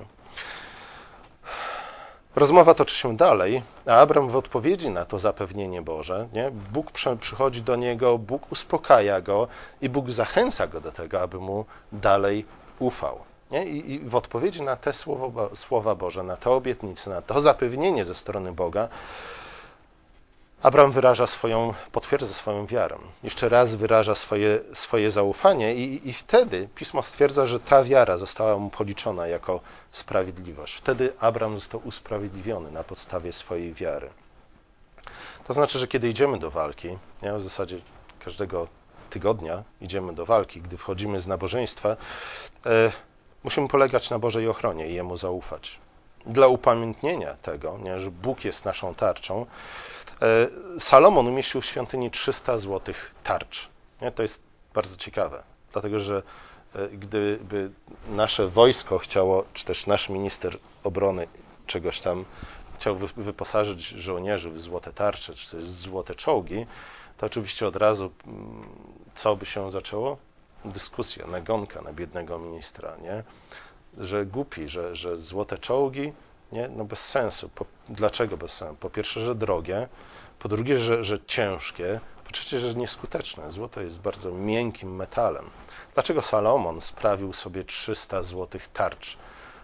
[2.37, 6.51] Rozmowa toczy się dalej, a Abram w odpowiedzi na to zapewnienie Boże, nie?
[6.51, 9.49] Bóg przychodzi do niego, Bóg uspokaja go
[9.81, 12.45] i Bóg zachęca go do tego, aby mu dalej
[12.79, 13.19] ufał.
[13.51, 13.65] Nie?
[13.65, 18.15] I, w odpowiedzi na te słowa, słowa Boże, na te obietnice, na to zapewnienie ze
[18.15, 18.89] strony Boga,
[20.65, 22.99] Abraham wyraża swoją, potwierdza swoją wiarę.
[23.23, 28.59] Jeszcze raz wyraża swoje, swoje zaufanie i, i wtedy Pismo stwierdza, że ta wiara została
[28.59, 29.61] mu policzona jako
[29.93, 30.75] sprawiedliwość.
[30.75, 34.11] Wtedy Abraham został usprawiedliwiony na podstawie swojej wiary.
[35.47, 37.79] To znaczy, że kiedy idziemy do walki, nie, w zasadzie
[38.25, 38.69] każdego
[39.11, 41.97] tygodnia idziemy do walki, gdy wchodzimy z nabożeństwa,
[42.67, 42.93] e,
[43.45, 45.79] musimy polegać na Bożej ochronie i Jemu zaufać.
[46.27, 49.47] Dla upamiętnienia tego, nie, że Bóg jest naszą tarczą,
[50.79, 53.69] Salomon umieścił w świątyni 300 złotych tarcz.
[54.15, 54.43] To jest
[54.75, 56.23] bardzo ciekawe, dlatego że
[56.75, 57.71] e, gdyby
[58.09, 61.29] nasze wojsko chciało, czy też nasz minister obrony
[61.67, 62.25] czegoś tam
[62.79, 66.67] chciał wyposażyć żołnierzy w złote tarcze, czy też złote czołgi,
[67.19, 68.69] to oczywiście od razu mm,
[69.15, 70.17] co by się zaczęło?
[70.65, 73.23] Dyskusja, nagonka na biednego ministra, nie?
[74.05, 76.13] Że głupi, że, że złote czołgi
[76.55, 76.69] nie?
[76.69, 77.49] No bez sensu.
[77.49, 78.77] Po, dlaczego bez sensu?
[78.77, 79.89] Po pierwsze, że drogie,
[80.39, 83.51] po drugie, że, że ciężkie, po trzecie, że nieskuteczne.
[83.51, 85.51] Złoto jest bardzo miękkim metalem.
[85.95, 89.17] Dlaczego Salomon sprawił sobie 300 złotych tarcz?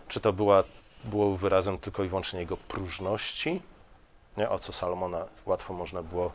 [0.09, 0.65] Czy to była,
[1.05, 3.63] było wyrazem tylko i wyłącznie jego próżności?
[4.37, 4.49] Nie?
[4.49, 6.33] O co Salomona łatwo można było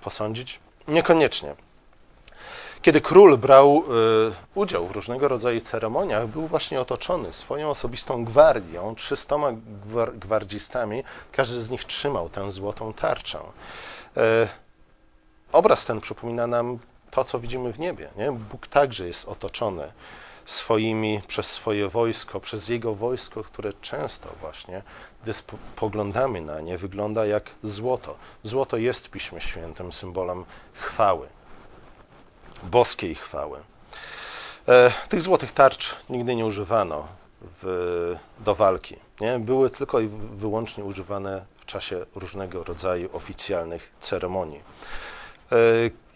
[0.00, 0.60] posądzić?
[0.88, 1.54] Niekoniecznie.
[2.82, 8.94] Kiedy król brał y, udział w różnego rodzaju ceremoniach, był właśnie otoczony swoją osobistą gwardią,
[8.94, 9.52] trzystoma
[10.14, 11.04] gwardzistami.
[11.32, 13.38] Każdy z nich trzymał tę złotą tarczę.
[13.38, 14.20] Y,
[15.52, 16.78] obraz ten przypomina nam
[17.10, 18.08] to, co widzimy w niebie.
[18.16, 18.32] Nie?
[18.32, 19.92] Bóg także jest otoczony
[20.44, 24.82] swoimi, przez swoje wojsko, przez jego wojsko, które często właśnie,
[25.22, 28.16] gdy spoglądamy na nie, wygląda jak złoto.
[28.42, 31.28] Złoto jest w Piśmie Świętym symbolem chwały
[32.62, 33.58] boskiej chwały.
[34.68, 37.06] E, tych złotych tarcz nigdy nie używano
[37.62, 38.96] w, do walki.
[39.20, 39.38] Nie?
[39.38, 44.60] Były tylko i wyłącznie używane w czasie różnego rodzaju oficjalnych ceremonii.
[45.52, 45.56] E,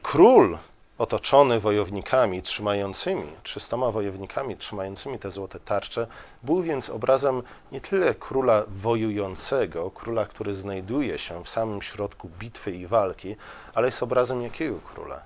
[0.02, 0.58] król
[0.98, 6.06] otoczony wojownikami trzymającymi, trzystoma wojownikami trzymającymi te złote tarcze,
[6.42, 12.70] był więc obrazem nie tyle króla wojującego, króla, który znajduje się w samym środku bitwy
[12.70, 13.36] i walki,
[13.74, 15.20] ale jest obrazem jakiego króla?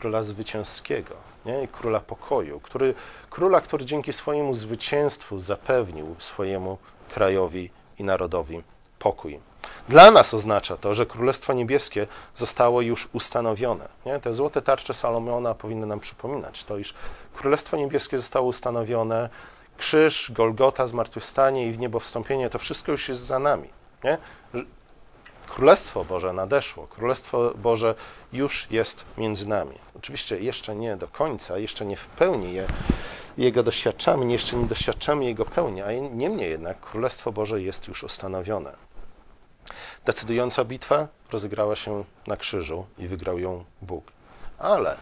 [0.00, 1.14] Króla zwycięskiego,
[1.46, 1.68] nie?
[1.68, 2.94] króla pokoju, który,
[3.30, 8.62] króla, który dzięki swojemu zwycięstwu zapewnił swojemu krajowi i narodowi
[8.98, 9.40] pokój.
[9.88, 13.88] Dla nas oznacza to, że Królestwo Niebieskie zostało już ustanowione.
[14.06, 14.20] Nie?
[14.20, 16.94] Te złote tarcze Salomona powinny nam przypominać to, iż
[17.34, 19.28] Królestwo Niebieskie zostało ustanowione,
[19.76, 23.68] krzyż, Golgota, zmartwychwstanie i w niebo wstąpienie, to wszystko już jest za nami.
[24.04, 24.18] Nie?
[25.54, 27.94] Królestwo Boże nadeszło, Królestwo Boże
[28.32, 29.74] już jest między nami.
[29.96, 32.66] Oczywiście jeszcze nie do końca, jeszcze nie w pełni je,
[33.38, 38.72] Jego doświadczamy, jeszcze nie doświadczamy Jego pełni, a niemniej jednak Królestwo Boże jest już ustanowione.
[40.04, 44.04] Decydująca bitwa rozegrała się na krzyżu i wygrał ją Bóg.
[44.58, 44.96] Ale,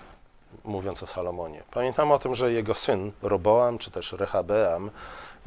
[0.64, 4.90] mówiąc o Salomonie, pamiętamy o tym, że jego syn Roboam, czy też Rehabeam,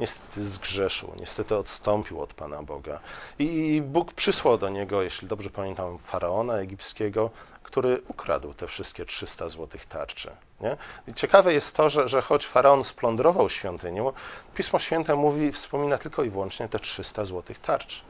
[0.00, 3.00] niestety zgrzeszył, niestety odstąpił od Pana Boga.
[3.38, 7.30] I Bóg przysłał do niego, jeśli dobrze pamiętam, faraona egipskiego,
[7.62, 10.30] który ukradł te wszystkie 300 złotych tarczy.
[10.60, 10.76] Nie?
[11.08, 14.12] I ciekawe jest to, że, że choć faraon splądrował świątynię,
[14.54, 18.04] Pismo Święte mówi, wspomina tylko i wyłącznie te 300 złotych tarcz.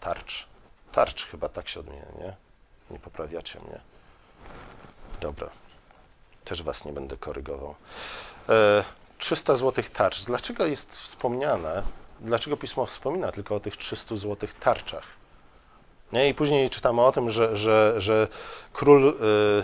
[0.00, 0.46] Tarcz.
[0.92, 2.36] Tarcz chyba tak się odmienia, nie?
[2.90, 3.80] Nie poprawiacie mnie.
[5.20, 5.61] Dobra.
[6.44, 7.74] Też was nie będę korygował.
[8.48, 8.84] E,
[9.18, 10.24] 300 złotych tarcz.
[10.24, 11.82] Dlaczego jest wspomniane,
[12.20, 15.04] dlaczego pismo wspomina tylko o tych 300 złotych tarczach?
[16.12, 16.28] Nie?
[16.28, 18.28] I później czytamy o tym, że, że, że
[18.72, 19.14] król, y,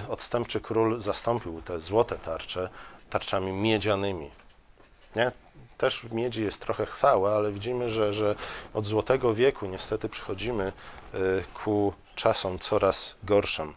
[0.08, 2.68] odstępczy król zastąpił te złote tarcze
[3.10, 4.30] tarczami miedzianymi.
[5.16, 5.32] Nie?
[5.78, 8.34] Też w miedzi jest trochę chwała, ale widzimy, że, że
[8.74, 10.72] od złotego wieku niestety przychodzimy
[11.14, 11.18] y,
[11.64, 13.74] ku czasom coraz gorszym.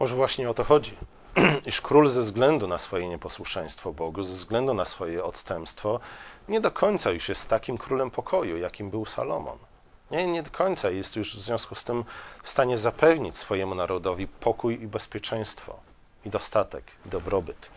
[0.00, 0.96] Może właśnie o to chodzi,
[1.66, 6.00] iż król ze względu na swoje nieposłuszeństwo Bogu, ze względu na swoje odstępstwo,
[6.48, 9.58] nie do końca już jest takim królem pokoju, jakim był Salomon.
[10.10, 12.04] Nie, nie do końca jest już w związku z tym
[12.42, 15.76] w stanie zapewnić swojemu narodowi pokój i bezpieczeństwo,
[16.24, 17.68] i dostatek, i dobrobyt.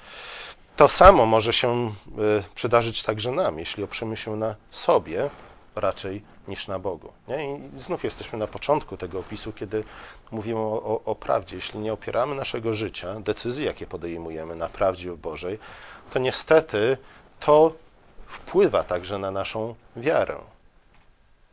[0.75, 5.29] To samo może się y, przydarzyć także nam, jeśli oprzemy się na sobie
[5.75, 7.13] raczej niż na Bogu.
[7.27, 7.55] Nie?
[7.55, 9.83] I znów jesteśmy na początku tego opisu, kiedy
[10.31, 11.55] mówimy o, o, o prawdzie.
[11.55, 15.59] Jeśli nie opieramy naszego życia, decyzji, jakie podejmujemy na prawdzie Bożej,
[16.13, 16.97] to niestety
[17.39, 17.73] to
[18.27, 20.37] wpływa także na naszą wiarę.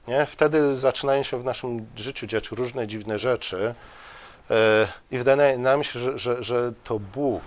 [0.08, 0.26] Nie?
[0.26, 3.74] Wtedy zaczynają się w naszym życiu dziać różne dziwne rzeczy
[4.50, 7.42] e, i wydaje nam się, że, że, że to Bóg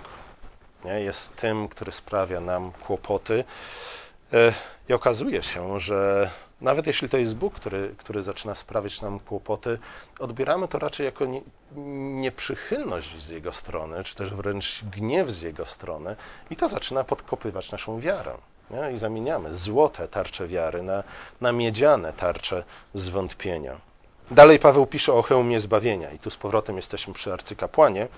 [0.84, 1.00] nie?
[1.00, 3.44] jest tym, który sprawia nam kłopoty.
[4.32, 4.52] E,
[4.88, 6.30] I okazuje się, że
[6.62, 9.78] nawet jeśli to jest Bóg, który, który zaczyna sprawiać nam kłopoty,
[10.18, 11.42] odbieramy to raczej jako nie,
[12.20, 16.16] nieprzychylność z Jego strony, czy też wręcz gniew z Jego strony,
[16.50, 18.34] i to zaczyna podkopywać naszą wiarę.
[18.70, 18.92] Nie?
[18.92, 21.02] I zamieniamy złote tarcze wiary na,
[21.40, 23.76] na miedziane tarcze zwątpienia.
[24.30, 28.08] Dalej Paweł pisze o hełmie zbawienia, i tu z powrotem jesteśmy przy arcykapłanie.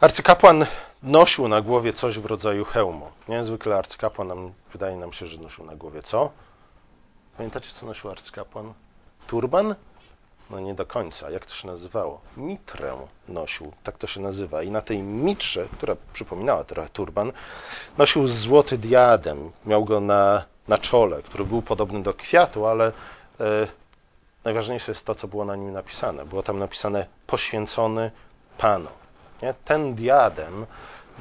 [0.00, 0.66] Arcykapłan
[1.02, 3.06] nosił na głowie coś w rodzaju hełmu.
[3.28, 6.30] Niezwykle arcykapłan nam, wydaje nam się, że nosił na głowie co?
[7.38, 8.72] Pamiętacie, co nosił arcykapłan?
[9.26, 9.74] Turban?
[10.50, 11.30] No nie do końca.
[11.30, 12.20] Jak to się nazywało?
[12.36, 12.96] Mitrę
[13.28, 14.62] nosił, tak to się nazywa.
[14.62, 17.32] I na tej mitrze, która przypominała trochę turban,
[17.98, 19.50] nosił złoty diadem.
[19.66, 22.92] Miał go na, na czole, który był podobny do kwiatu, ale
[23.40, 23.66] e,
[24.44, 26.24] najważniejsze jest to, co było na nim napisane.
[26.24, 28.10] Było tam napisane poświęcony
[28.58, 28.90] Panu.
[29.42, 29.54] Nie?
[29.64, 30.66] Ten diadem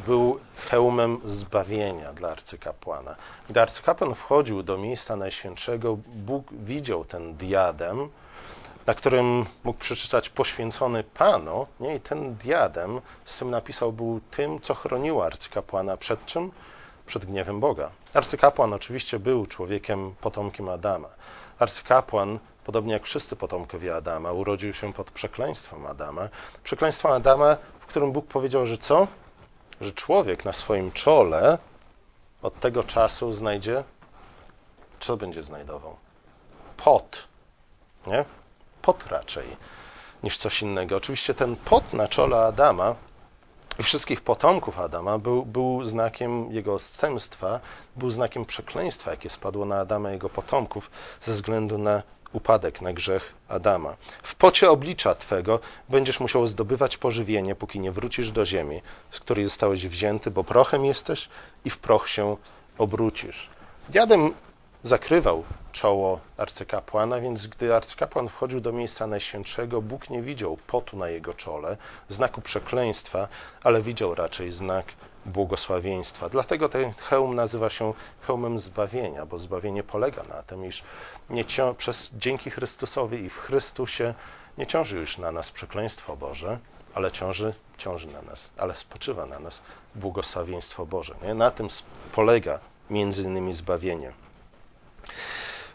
[0.06, 3.16] był hełmem zbawienia dla arcykapłana.
[3.50, 8.10] Gdy arcykapłan wchodził do miejsca najświętszego, Bóg widział ten diadem,
[8.86, 11.96] na którym mógł przeczytać poświęcony Panu, nie?
[11.96, 16.52] i ten diadem, z tym napisał, był tym, co chroniło arcykapłana przed czym?
[17.06, 17.92] Przed gniewem Boga.
[18.14, 21.08] Arcykapłan oczywiście był człowiekiem, potomkiem Adama.
[21.60, 26.30] Arcykapłan, podobnie jak wszyscy potomkowie Adama, urodził się pod przekleństwem Adama.
[26.64, 29.08] Przekleństwem Adama, w którym Bóg powiedział, że co?
[29.82, 31.58] Że człowiek na swoim czole
[32.42, 33.84] od tego czasu znajdzie,
[35.00, 35.96] co będzie znajdował?
[36.78, 37.28] Pot.
[38.08, 38.26] Nie?
[38.88, 39.58] pot raczej
[40.24, 40.98] niż coś innego.
[40.98, 42.96] Oczywiście ten pot na czole Adama
[43.80, 47.60] i wszystkich potomków Adama był, był znakiem jego odstępstwa,
[47.96, 52.94] był znakiem przekleństwa, jakie spadło na Adama i jego potomków ze względu na upadek, na
[52.94, 53.96] grzech Adama.
[54.24, 55.60] W pocie oblicza Twego
[55.90, 60.86] będziesz musiał zdobywać pożywienie, póki nie wrócisz do ziemi, z której zostałeś wzięty, bo prochem
[60.86, 61.30] jesteś
[61.66, 62.38] i w proch się
[62.78, 63.50] obrócisz.
[63.90, 64.34] Diadem
[64.88, 71.10] zakrywał czoło arcykapłana, więc gdy arcykapłan wchodził do miejsca najświętszego, Bóg nie widział potu na
[71.10, 71.78] jego czole,
[72.10, 73.28] znaku przekleństwa,
[73.64, 74.86] ale widział raczej znak
[75.26, 76.30] błogosławieństwa.
[76.30, 80.84] Dlatego ten hełm nazywa się hełmem zbawienia, bo zbawienie polega na tym, iż
[81.30, 81.44] nie
[81.78, 84.14] przez, dzięki Chrystusowi i w Chrystusie
[84.58, 86.60] nie ciąży już na nas przekleństwo Boże,
[86.94, 89.62] ale ciąży, ciąży na nas, ale spoczywa na nas
[89.96, 91.16] błogosławieństwo Boże.
[91.24, 91.34] Nie?
[91.34, 91.68] Na tym
[92.12, 94.27] polega między innymi zbawienie.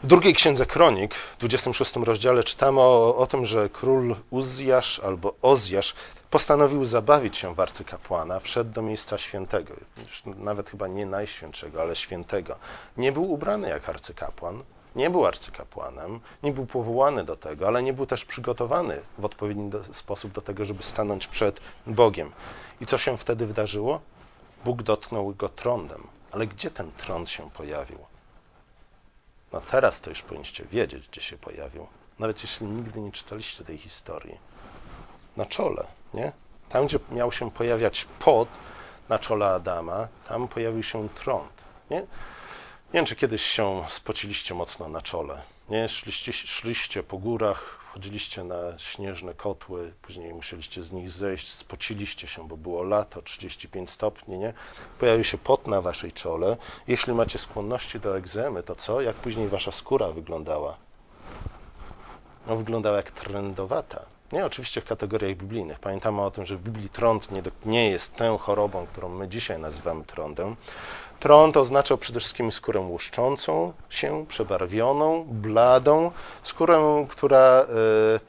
[0.03, 5.35] W drugiej księdze Kronik, w 26 rozdziale, czytamy o, o tym, że król Uzjasz albo
[5.43, 5.95] Ozjasz
[6.31, 9.75] postanowił zabawić się w arcykapłana, wszedł do miejsca świętego,
[10.27, 12.57] nawet chyba nie najświętszego, ale świętego.
[12.97, 14.63] Nie był ubrany jak arcykapłan,
[14.97, 19.71] nie był arcykapłanem, nie był powołany do tego, ale nie był też przygotowany w odpowiedni
[19.71, 22.33] do, sposób do tego, żeby stanąć przed Bogiem.
[22.81, 24.01] I co się wtedy wydarzyło?
[24.65, 26.07] Bóg dotknął go trądem.
[26.33, 27.99] Ale gdzie ten trąd się pojawił?
[29.53, 31.87] No teraz to już powinniście wiedzieć, gdzie się pojawił.
[32.19, 34.39] Nawet jeśli nigdy nie czytaliście tej historii.
[35.37, 36.33] Na czole, nie?
[36.69, 38.49] Tam, gdzie miał się pojawiać pot
[39.09, 41.53] na czole Adama, tam pojawił się trąd.
[41.91, 42.01] Nie?
[42.01, 42.07] Nie
[42.99, 45.43] wiem, czy kiedyś się spociliście mocno na czole.
[45.69, 45.89] Nie?
[45.89, 52.49] Szliście, szliście po górach, wchodziliście na śnieżne kotły, później musieliście z nich zejść, spociliście się,
[52.49, 54.53] bo było lato, 35 stopni, nie?
[54.99, 56.57] Pojawił się pot na waszej czole.
[56.89, 59.01] Jeśli macie skłonności do egzemy, to co?
[59.01, 60.77] Jak później wasza skóra wyglądała?
[62.47, 64.05] No, wyglądała jak trendowata.
[64.33, 65.79] Nie, oczywiście w kategoriach biblijnych.
[65.79, 69.59] Pamiętamy o tym, że w Biblii trąd nie, nie jest tą chorobą, którą my dzisiaj
[69.59, 70.57] nazywamy trądem.
[71.21, 76.11] Trąd oznaczał przede wszystkim skórę łuszczącą się, przebarwioną, bladą,
[76.43, 78.21] skórę, która y,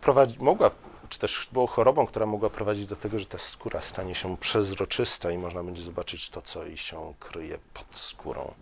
[0.00, 0.70] prowadzi, mogła,
[1.08, 5.30] czy też było chorobą, która mogła prowadzić do tego, że ta skóra stanie się przezroczysta
[5.30, 8.54] i można będzie zobaczyć to, co jej się kryje pod skórą.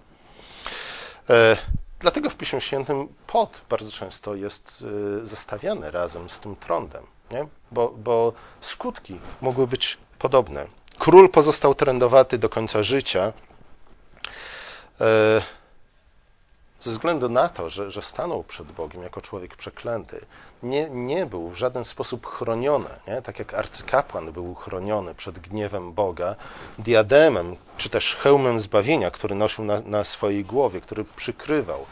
[1.96, 4.84] Y, dlatego w Piśmie Świętym pot bardzo często jest
[5.22, 7.46] y, zestawiany razem z tym trądem, nie?
[7.72, 10.66] Bo, bo skutki mogły być podobne.
[10.98, 13.32] Król pozostał trendowaty do końca życia,
[15.00, 15.42] E,
[16.86, 20.26] ze względu na to, że, że stanął przed Bogiem jako człowiek przeklęty,
[20.62, 22.88] nie, nie był w żaden sposób chroniony.
[23.08, 23.22] Nie?
[23.22, 26.36] Tak jak arcykapłan był chroniony przed gniewem Boga,
[26.78, 31.86] diademem czy też hełmem zbawienia, który nosił na, na swojej głowie, który przykrywał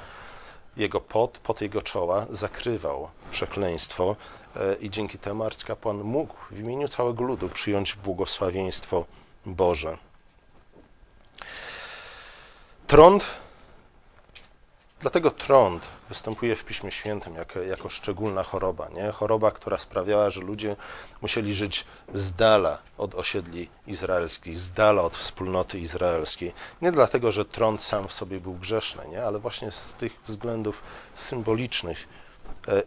[0.76, 4.16] jego pot, pot jego czoła zakrywał przekleństwo
[4.57, 9.05] e, i dzięki temu arcykapłan mógł w imieniu całego ludu przyjąć błogosławieństwo
[9.47, 9.99] Boże.
[12.86, 13.24] Trąd,
[15.05, 18.88] dlatego trąd występuje w Piśmie Świętym jako, jako szczególna choroba.
[18.88, 19.12] Nie?
[19.12, 20.76] Choroba, która sprawiała, że ludzie
[21.22, 21.84] musieli żyć
[22.14, 26.52] z dala od osiedli izraelskich, z dala od wspólnoty izraelskiej.
[26.82, 29.24] Nie dlatego, że trąd sam w sobie był grzeszny, nie?
[29.24, 30.82] ale właśnie z tych względów
[31.14, 32.09] symbolicznych,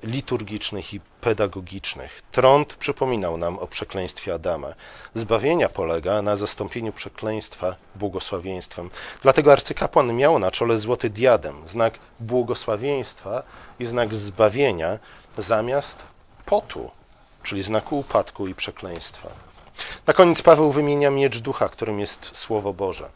[0.04, 2.22] liturgicznych i pedagogicznych.
[2.32, 4.74] Trąd przypominał nam o przekleństwie Adama.
[5.14, 8.90] Zbawienia polega na zastąpieniu przekleństwa błogosławieństwem.
[9.22, 13.44] Dlatego arcykapłan miał na czole złoty diadem, znak błogosławieństwa
[13.80, 15.00] i znak zbawienia
[15.38, 15.98] zamiast
[16.46, 16.92] potu,
[17.44, 19.30] czyli znaku upadku i przekleństwa.
[20.08, 23.10] Na koniec Paweł wymienia miecz ducha, którym jest Słowo Boże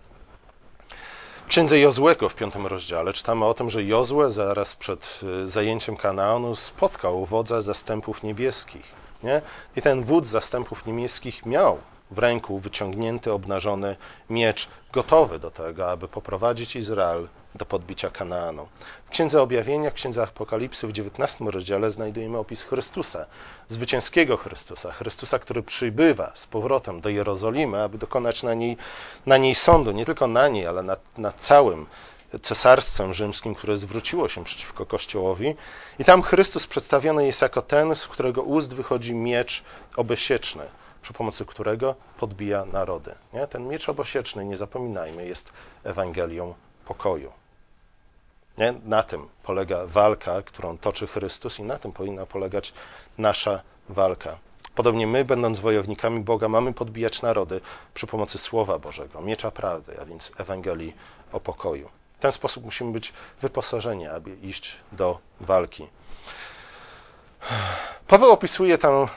[1.51, 6.55] księdze Jozłego w piątym rozdziale czytamy o tym, że Jozue zaraz przed y, zajęciem Kanaanu
[6.55, 8.85] spotkał wodza zastępów niebieskich.
[9.23, 9.41] Nie?
[9.75, 11.77] I ten wódz zastępów niemieckich miał
[12.11, 13.95] w ręku wyciągnięty, obnażony
[14.29, 18.67] miecz, gotowy do tego, aby poprowadzić Izrael do podbicia Kanaanu.
[19.05, 23.25] W Księdze Objawienia, w Księdze Apokalipsy w XIX rozdziale znajdujemy opis Chrystusa,
[23.67, 28.77] zwycięskiego Chrystusa, Chrystusa, który przybywa z powrotem do Jerozolimy, aby dokonać na niej,
[29.25, 31.85] na niej sądu, nie tylko na niej, ale nad, nad całym
[32.41, 35.55] cesarstwem rzymskim, które zwróciło się przeciwko Kościołowi.
[35.99, 39.63] I tam Chrystus przedstawiony jest jako ten, z którego ust wychodzi miecz
[39.97, 40.63] obesieczny,
[41.01, 43.15] przy pomocy którego podbija narody.
[43.33, 43.47] Nie?
[43.47, 45.51] Ten miecz obosieczny, nie zapominajmy, jest
[45.83, 46.53] Ewangelią
[46.85, 47.31] pokoju.
[48.57, 48.73] Nie?
[48.85, 52.73] Na tym polega walka, którą toczy Chrystus, i na tym powinna polegać
[53.17, 54.37] nasza walka.
[54.75, 57.61] Podobnie my, będąc wojownikami Boga, mamy podbijać narody
[57.93, 60.93] przy pomocy Słowa Bożego, miecza prawdy, a więc Ewangelii
[61.31, 61.89] o pokoju.
[62.17, 65.87] W ten sposób musimy być wyposażeni, aby iść do walki.
[68.07, 69.07] Paweł opisuje tam.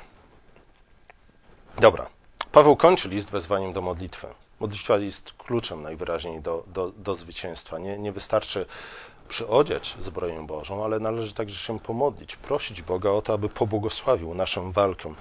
[1.80, 2.06] Dobra.
[2.52, 4.26] Paweł kończy list wezwaniem do modlitwy.
[4.60, 7.78] Modlitwa jest kluczem najwyraźniej do, do, do zwycięstwa.
[7.78, 8.66] Nie, nie wystarczy
[9.28, 14.72] przyodziać zbroję Bożą, ale należy także się pomodlić, prosić Boga o to, aby pobłogosławił naszą
[14.72, 15.14] walkę.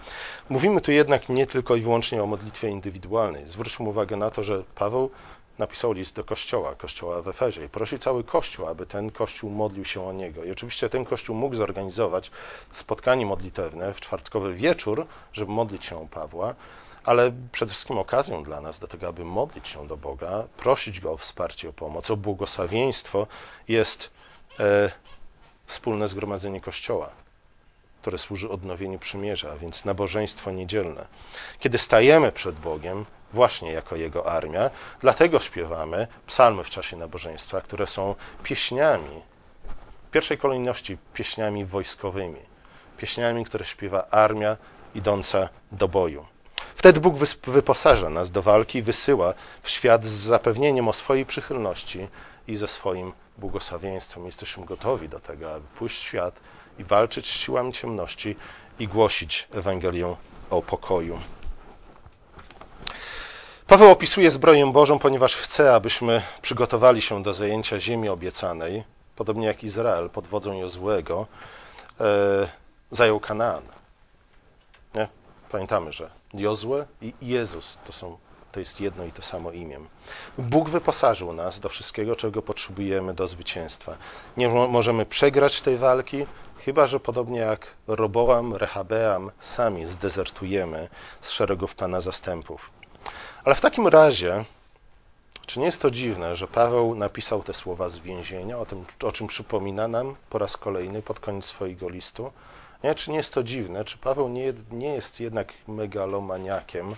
[0.49, 3.47] Mówimy tu jednak nie tylko i wyłącznie o modlitwie indywidualnej.
[3.47, 5.10] Zwróćmy uwagę na to, że Paweł
[5.58, 9.86] napisał list do kościoła, kościoła w Efezie i prosi cały kościół, aby ten kościół modlił
[9.86, 10.43] się o niego.
[10.43, 12.32] I oczywiście ten kościół mógł zorganizować
[12.72, 16.56] spotkanie modlitewne w czwartkowy wieczór, żeby modlić się o Pawła,
[17.04, 21.12] ale przede wszystkim okazją dla nas do tego, aby modlić się do Boga, prosić Go
[21.12, 23.28] o wsparcie, o pomoc, o błogosławieństwo,
[23.68, 24.10] jest
[24.60, 24.91] e,
[25.66, 27.10] wspólne zgromadzenie Kościoła,
[28.01, 31.08] które służy odnowieniu przymierza, a więc nabożeństwo niedzielne.
[31.60, 34.69] Kiedy stajemy przed Bogiem, właśnie jako Jego armia,
[35.01, 39.21] dlatego śpiewamy psalmy w czasie nabożeństwa, które są pieśniami,
[40.07, 42.39] w pierwszej kolejności pieśniami wojskowymi,
[42.97, 44.57] pieśniami, które śpiewa armia
[44.95, 46.25] idąca do boju.
[46.75, 47.15] Wtedy Bóg
[47.47, 52.07] wyposaża nas do walki i wysyła w świat z zapewnieniem o swojej przychylności
[52.47, 54.25] i ze swoim błogosławieństwem.
[54.25, 56.39] Jesteśmy gotowi do tego, aby pójść w świat
[56.79, 58.36] i walczyć z siłami ciemności
[58.79, 60.15] i głosić Ewangelię
[60.49, 61.19] o pokoju.
[63.74, 68.84] Paweł opisuje zbroję Bożą, ponieważ chce, abyśmy przygotowali się do zajęcia ziemi obiecanej,
[69.15, 71.28] podobnie jak Izrael pod wodzą Jozłego
[71.99, 72.05] e,
[72.91, 73.63] zajął Kanaan.
[74.95, 75.07] Nie?
[75.51, 78.17] Pamiętamy, że Jozue i Jezus to, są,
[78.51, 79.80] to jest jedno i to samo imię.
[80.38, 83.97] Bóg wyposażył nas do wszystkiego, czego potrzebujemy do zwycięstwa.
[84.38, 86.26] Nie możemy przegrać tej walki,
[86.57, 90.89] chyba że podobnie jak Roboam, Rehabeam, sami zdezertujemy
[91.21, 92.82] z szeregów Pana zastępów.
[93.46, 94.46] Ale w takim razie,
[95.46, 99.12] czy nie jest to dziwne, że Paweł napisał te słowa z więzienia, o tym, o
[99.12, 102.32] czym przypomina nam po raz kolejny pod koniec swojego listu?
[102.84, 102.96] Nie?
[102.96, 103.86] Czy nie jest to dziwne?
[103.86, 106.96] Czy Paweł nie, nie jest jednak megalomaniakiem,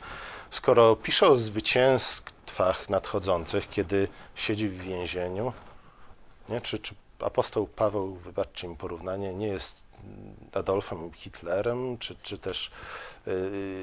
[0.50, 5.54] skoro pisze o zwycięstwach nadchodzących, kiedy siedzi w więzieniu?
[6.50, 6.62] Nie?
[6.62, 9.86] Czy, czy apostoł Paweł, wybaczcie mi porównanie, nie jest
[10.53, 12.71] Adolfem Hitlerem, czy, czy też
[13.26, 13.34] yy,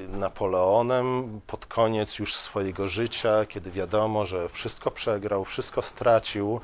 [0.09, 6.61] Napoleonem pod koniec już swojego życia, kiedy wiadomo, że wszystko przegrał, wszystko stracił,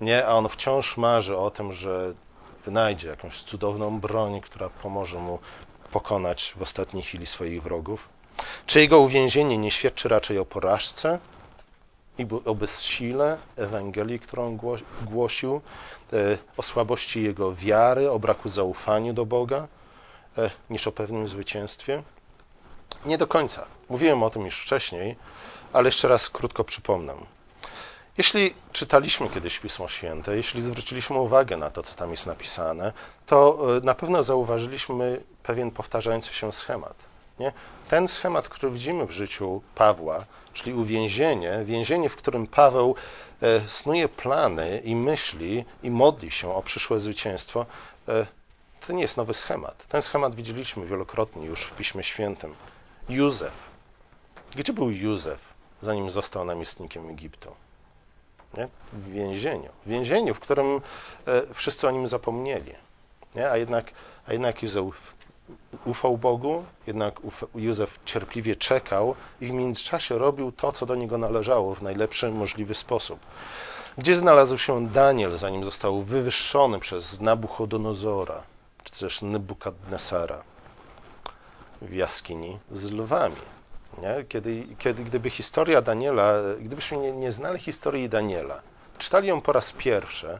[0.00, 2.14] nie, a on wciąż marzy o tym, że
[2.64, 5.38] wynajdzie jakąś cudowną broń, która pomoże mu
[5.92, 8.08] pokonać w ostatniej chwili swoich wrogów?
[8.66, 11.18] Czy jego uwięzienie nie świadczy raczej o porażce
[12.18, 14.58] i o bezsile Ewangelii, którą
[15.02, 15.60] głosił,
[16.12, 19.68] e, o słabości jego wiary, o braku zaufania do Boga,
[20.38, 22.02] e, niż o pewnym zwycięstwie?
[23.06, 23.66] Nie do końca.
[23.88, 25.16] Mówiłem o tym już wcześniej,
[25.72, 27.14] ale jeszcze raz krótko przypomnę.
[28.18, 32.92] Jeśli czytaliśmy kiedyś Pismo Święte, jeśli zwróciliśmy uwagę na to, co tam jest napisane,
[33.26, 37.11] to e, na pewno zauważyliśmy pewien powtarzający się schemat.
[37.38, 37.52] Nie?
[37.88, 42.94] Ten schemat, który widzimy w życiu Pawła, czyli uwięzienie, więzienie, w którym Paweł
[43.42, 47.66] e, snuje plany i myśli i modli się o przyszłe zwycięstwo,
[48.08, 48.26] e,
[48.86, 49.86] to nie jest nowy schemat.
[49.88, 52.54] Ten schemat widzieliśmy wielokrotnie już w Piśmie Świętym.
[53.08, 53.52] Józef.
[54.56, 55.40] Gdzie był Józef,
[55.80, 57.54] zanim został namiestnikiem Egiptu?
[58.56, 58.68] Nie?
[58.92, 59.70] W więzieniu.
[59.86, 60.80] W więzieniu, w którym
[61.26, 62.74] e, wszyscy o nim zapomnieli.
[63.34, 63.50] Nie?
[63.50, 63.92] A, jednak,
[64.26, 65.14] a jednak Józef
[65.84, 67.20] ufał Bogu, jednak
[67.54, 72.74] Józef cierpliwie czekał i w międzyczasie robił to, co do niego należało w najlepszy możliwy
[72.74, 73.18] sposób.
[73.98, 78.42] Gdzie znalazł się Daniel, zanim został wywyższony przez Nabuchodonozora,
[78.84, 80.42] czy też Nebukadnesara
[81.82, 83.36] w jaskini z lwami?
[84.02, 84.24] Nie?
[84.28, 88.62] Kiedy, kiedy, gdyby historia Daniela, gdybyśmy nie, nie znali historii Daniela,
[88.98, 90.38] czytali ją po raz pierwszy,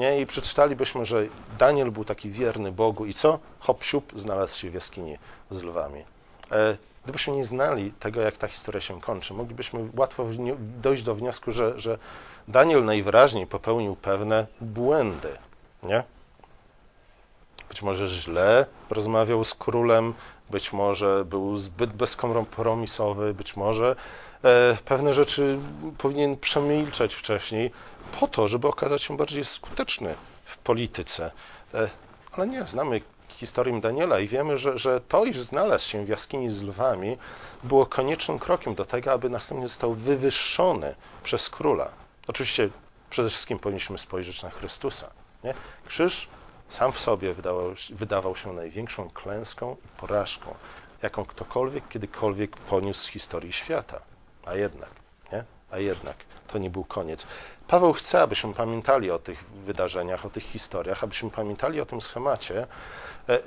[0.00, 0.20] nie?
[0.20, 1.26] I przeczytalibyśmy, że
[1.58, 3.38] Daniel był taki wierny Bogu i co?
[3.60, 5.18] Hop, siup, znalazł się w jaskini
[5.50, 6.04] z lwami.
[6.52, 10.26] E, gdybyśmy nie znali tego, jak ta historia się kończy, moglibyśmy łatwo
[10.58, 11.98] dojść do wniosku, że, że
[12.48, 15.38] Daniel najwyraźniej popełnił pewne błędy.
[15.82, 16.02] Nie?
[17.68, 20.14] Być może źle rozmawiał z królem,
[20.50, 23.96] być może był zbyt bezkompromisowy, być może
[24.84, 25.58] pewne rzeczy
[25.98, 27.70] powinien przemilczeć wcześniej,
[28.20, 30.14] po to, żeby okazać się bardziej skuteczny
[30.44, 31.30] w polityce.
[31.74, 31.90] E,
[32.32, 36.50] ale nie, znamy historię Daniela i wiemy, że, że to, iż znalazł się w jaskini
[36.50, 37.18] z lwami,
[37.64, 41.90] było koniecznym krokiem do tego, aby następnie został wywyższony przez króla.
[42.28, 42.68] Oczywiście
[43.10, 45.10] przede wszystkim powinniśmy spojrzeć na Chrystusa.
[45.44, 45.54] Nie?
[45.86, 46.28] Krzyż
[46.68, 50.54] sam w sobie wydawał, wydawał się największą klęską i porażką,
[51.02, 54.09] jaką ktokolwiek kiedykolwiek poniósł z historii świata.
[54.44, 54.90] A jednak,
[55.32, 55.44] nie?
[55.70, 56.16] A jednak
[56.52, 57.26] to nie był koniec.
[57.68, 62.66] Paweł chce, abyśmy pamiętali o tych wydarzeniach, o tych historiach, abyśmy pamiętali o tym schemacie.
[63.28, 63.38] E,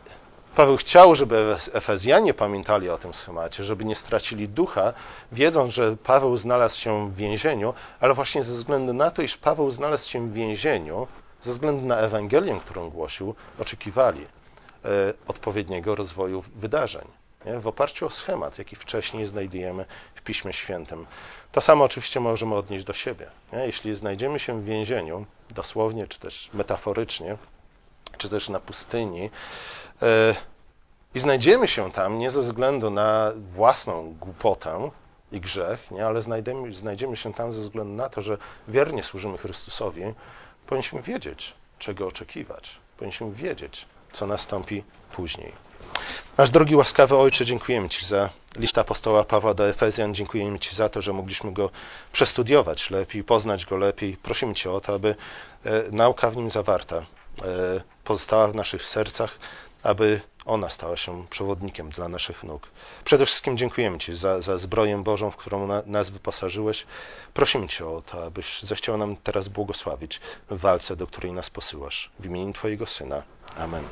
[0.55, 4.93] Paweł chciał, żeby Efezjanie pamiętali o tym schemacie, żeby nie stracili ducha,
[5.31, 9.71] wiedząc, że Paweł znalazł się w więzieniu, ale właśnie ze względu na to, iż Paweł
[9.71, 11.07] znalazł się w więzieniu,
[11.41, 14.25] ze względu na Ewangelię, którą głosił, oczekiwali
[14.85, 14.87] e,
[15.27, 17.07] odpowiedniego rozwoju wydarzeń.
[17.45, 17.59] Nie?
[17.59, 19.85] W oparciu o schemat, jaki wcześniej znajdujemy
[20.15, 21.05] w Piśmie Świętym.
[21.51, 23.29] To samo oczywiście możemy odnieść do siebie.
[23.53, 23.59] Nie?
[23.59, 27.37] Jeśli znajdziemy się w więzieniu, dosłownie, czy też metaforycznie,
[28.17, 29.29] czy też na pustyni,
[30.01, 30.35] yy,
[31.15, 34.91] i znajdziemy się tam nie ze względu na własną głupotę
[35.31, 36.05] i grzech, nie?
[36.05, 38.37] ale znajdziemy, znajdziemy się tam ze względu na to, że
[38.67, 40.01] wiernie służymy Chrystusowi,
[40.67, 42.79] powinniśmy wiedzieć, czego oczekiwać.
[42.97, 45.53] Powinniśmy wiedzieć, co nastąpi później.
[46.37, 50.13] Nasz drogi łaskawy Ojcze, dziękujemy Ci za list apostoła Pawła do Efezjan.
[50.13, 51.69] Dziękujemy Ci za to, że mogliśmy go
[52.11, 54.17] przestudiować lepiej, poznać go lepiej.
[54.17, 55.15] Prosimy Cię o to, aby
[55.65, 57.05] e, nauka w nim zawarta e,
[58.03, 59.39] pozostała w naszych sercach,
[59.83, 62.67] aby ona stała się przewodnikiem dla naszych nóg.
[63.05, 66.85] Przede wszystkim dziękujemy Ci za, za zbroję Bożą, w którą na, nas wyposażyłeś.
[67.33, 70.19] Prosimy Cię o to, abyś zechciał nam teraz błogosławić
[70.49, 72.11] w walce, do której nas posyłasz.
[72.19, 73.23] W imieniu Twojego Syna.
[73.57, 73.83] Amen.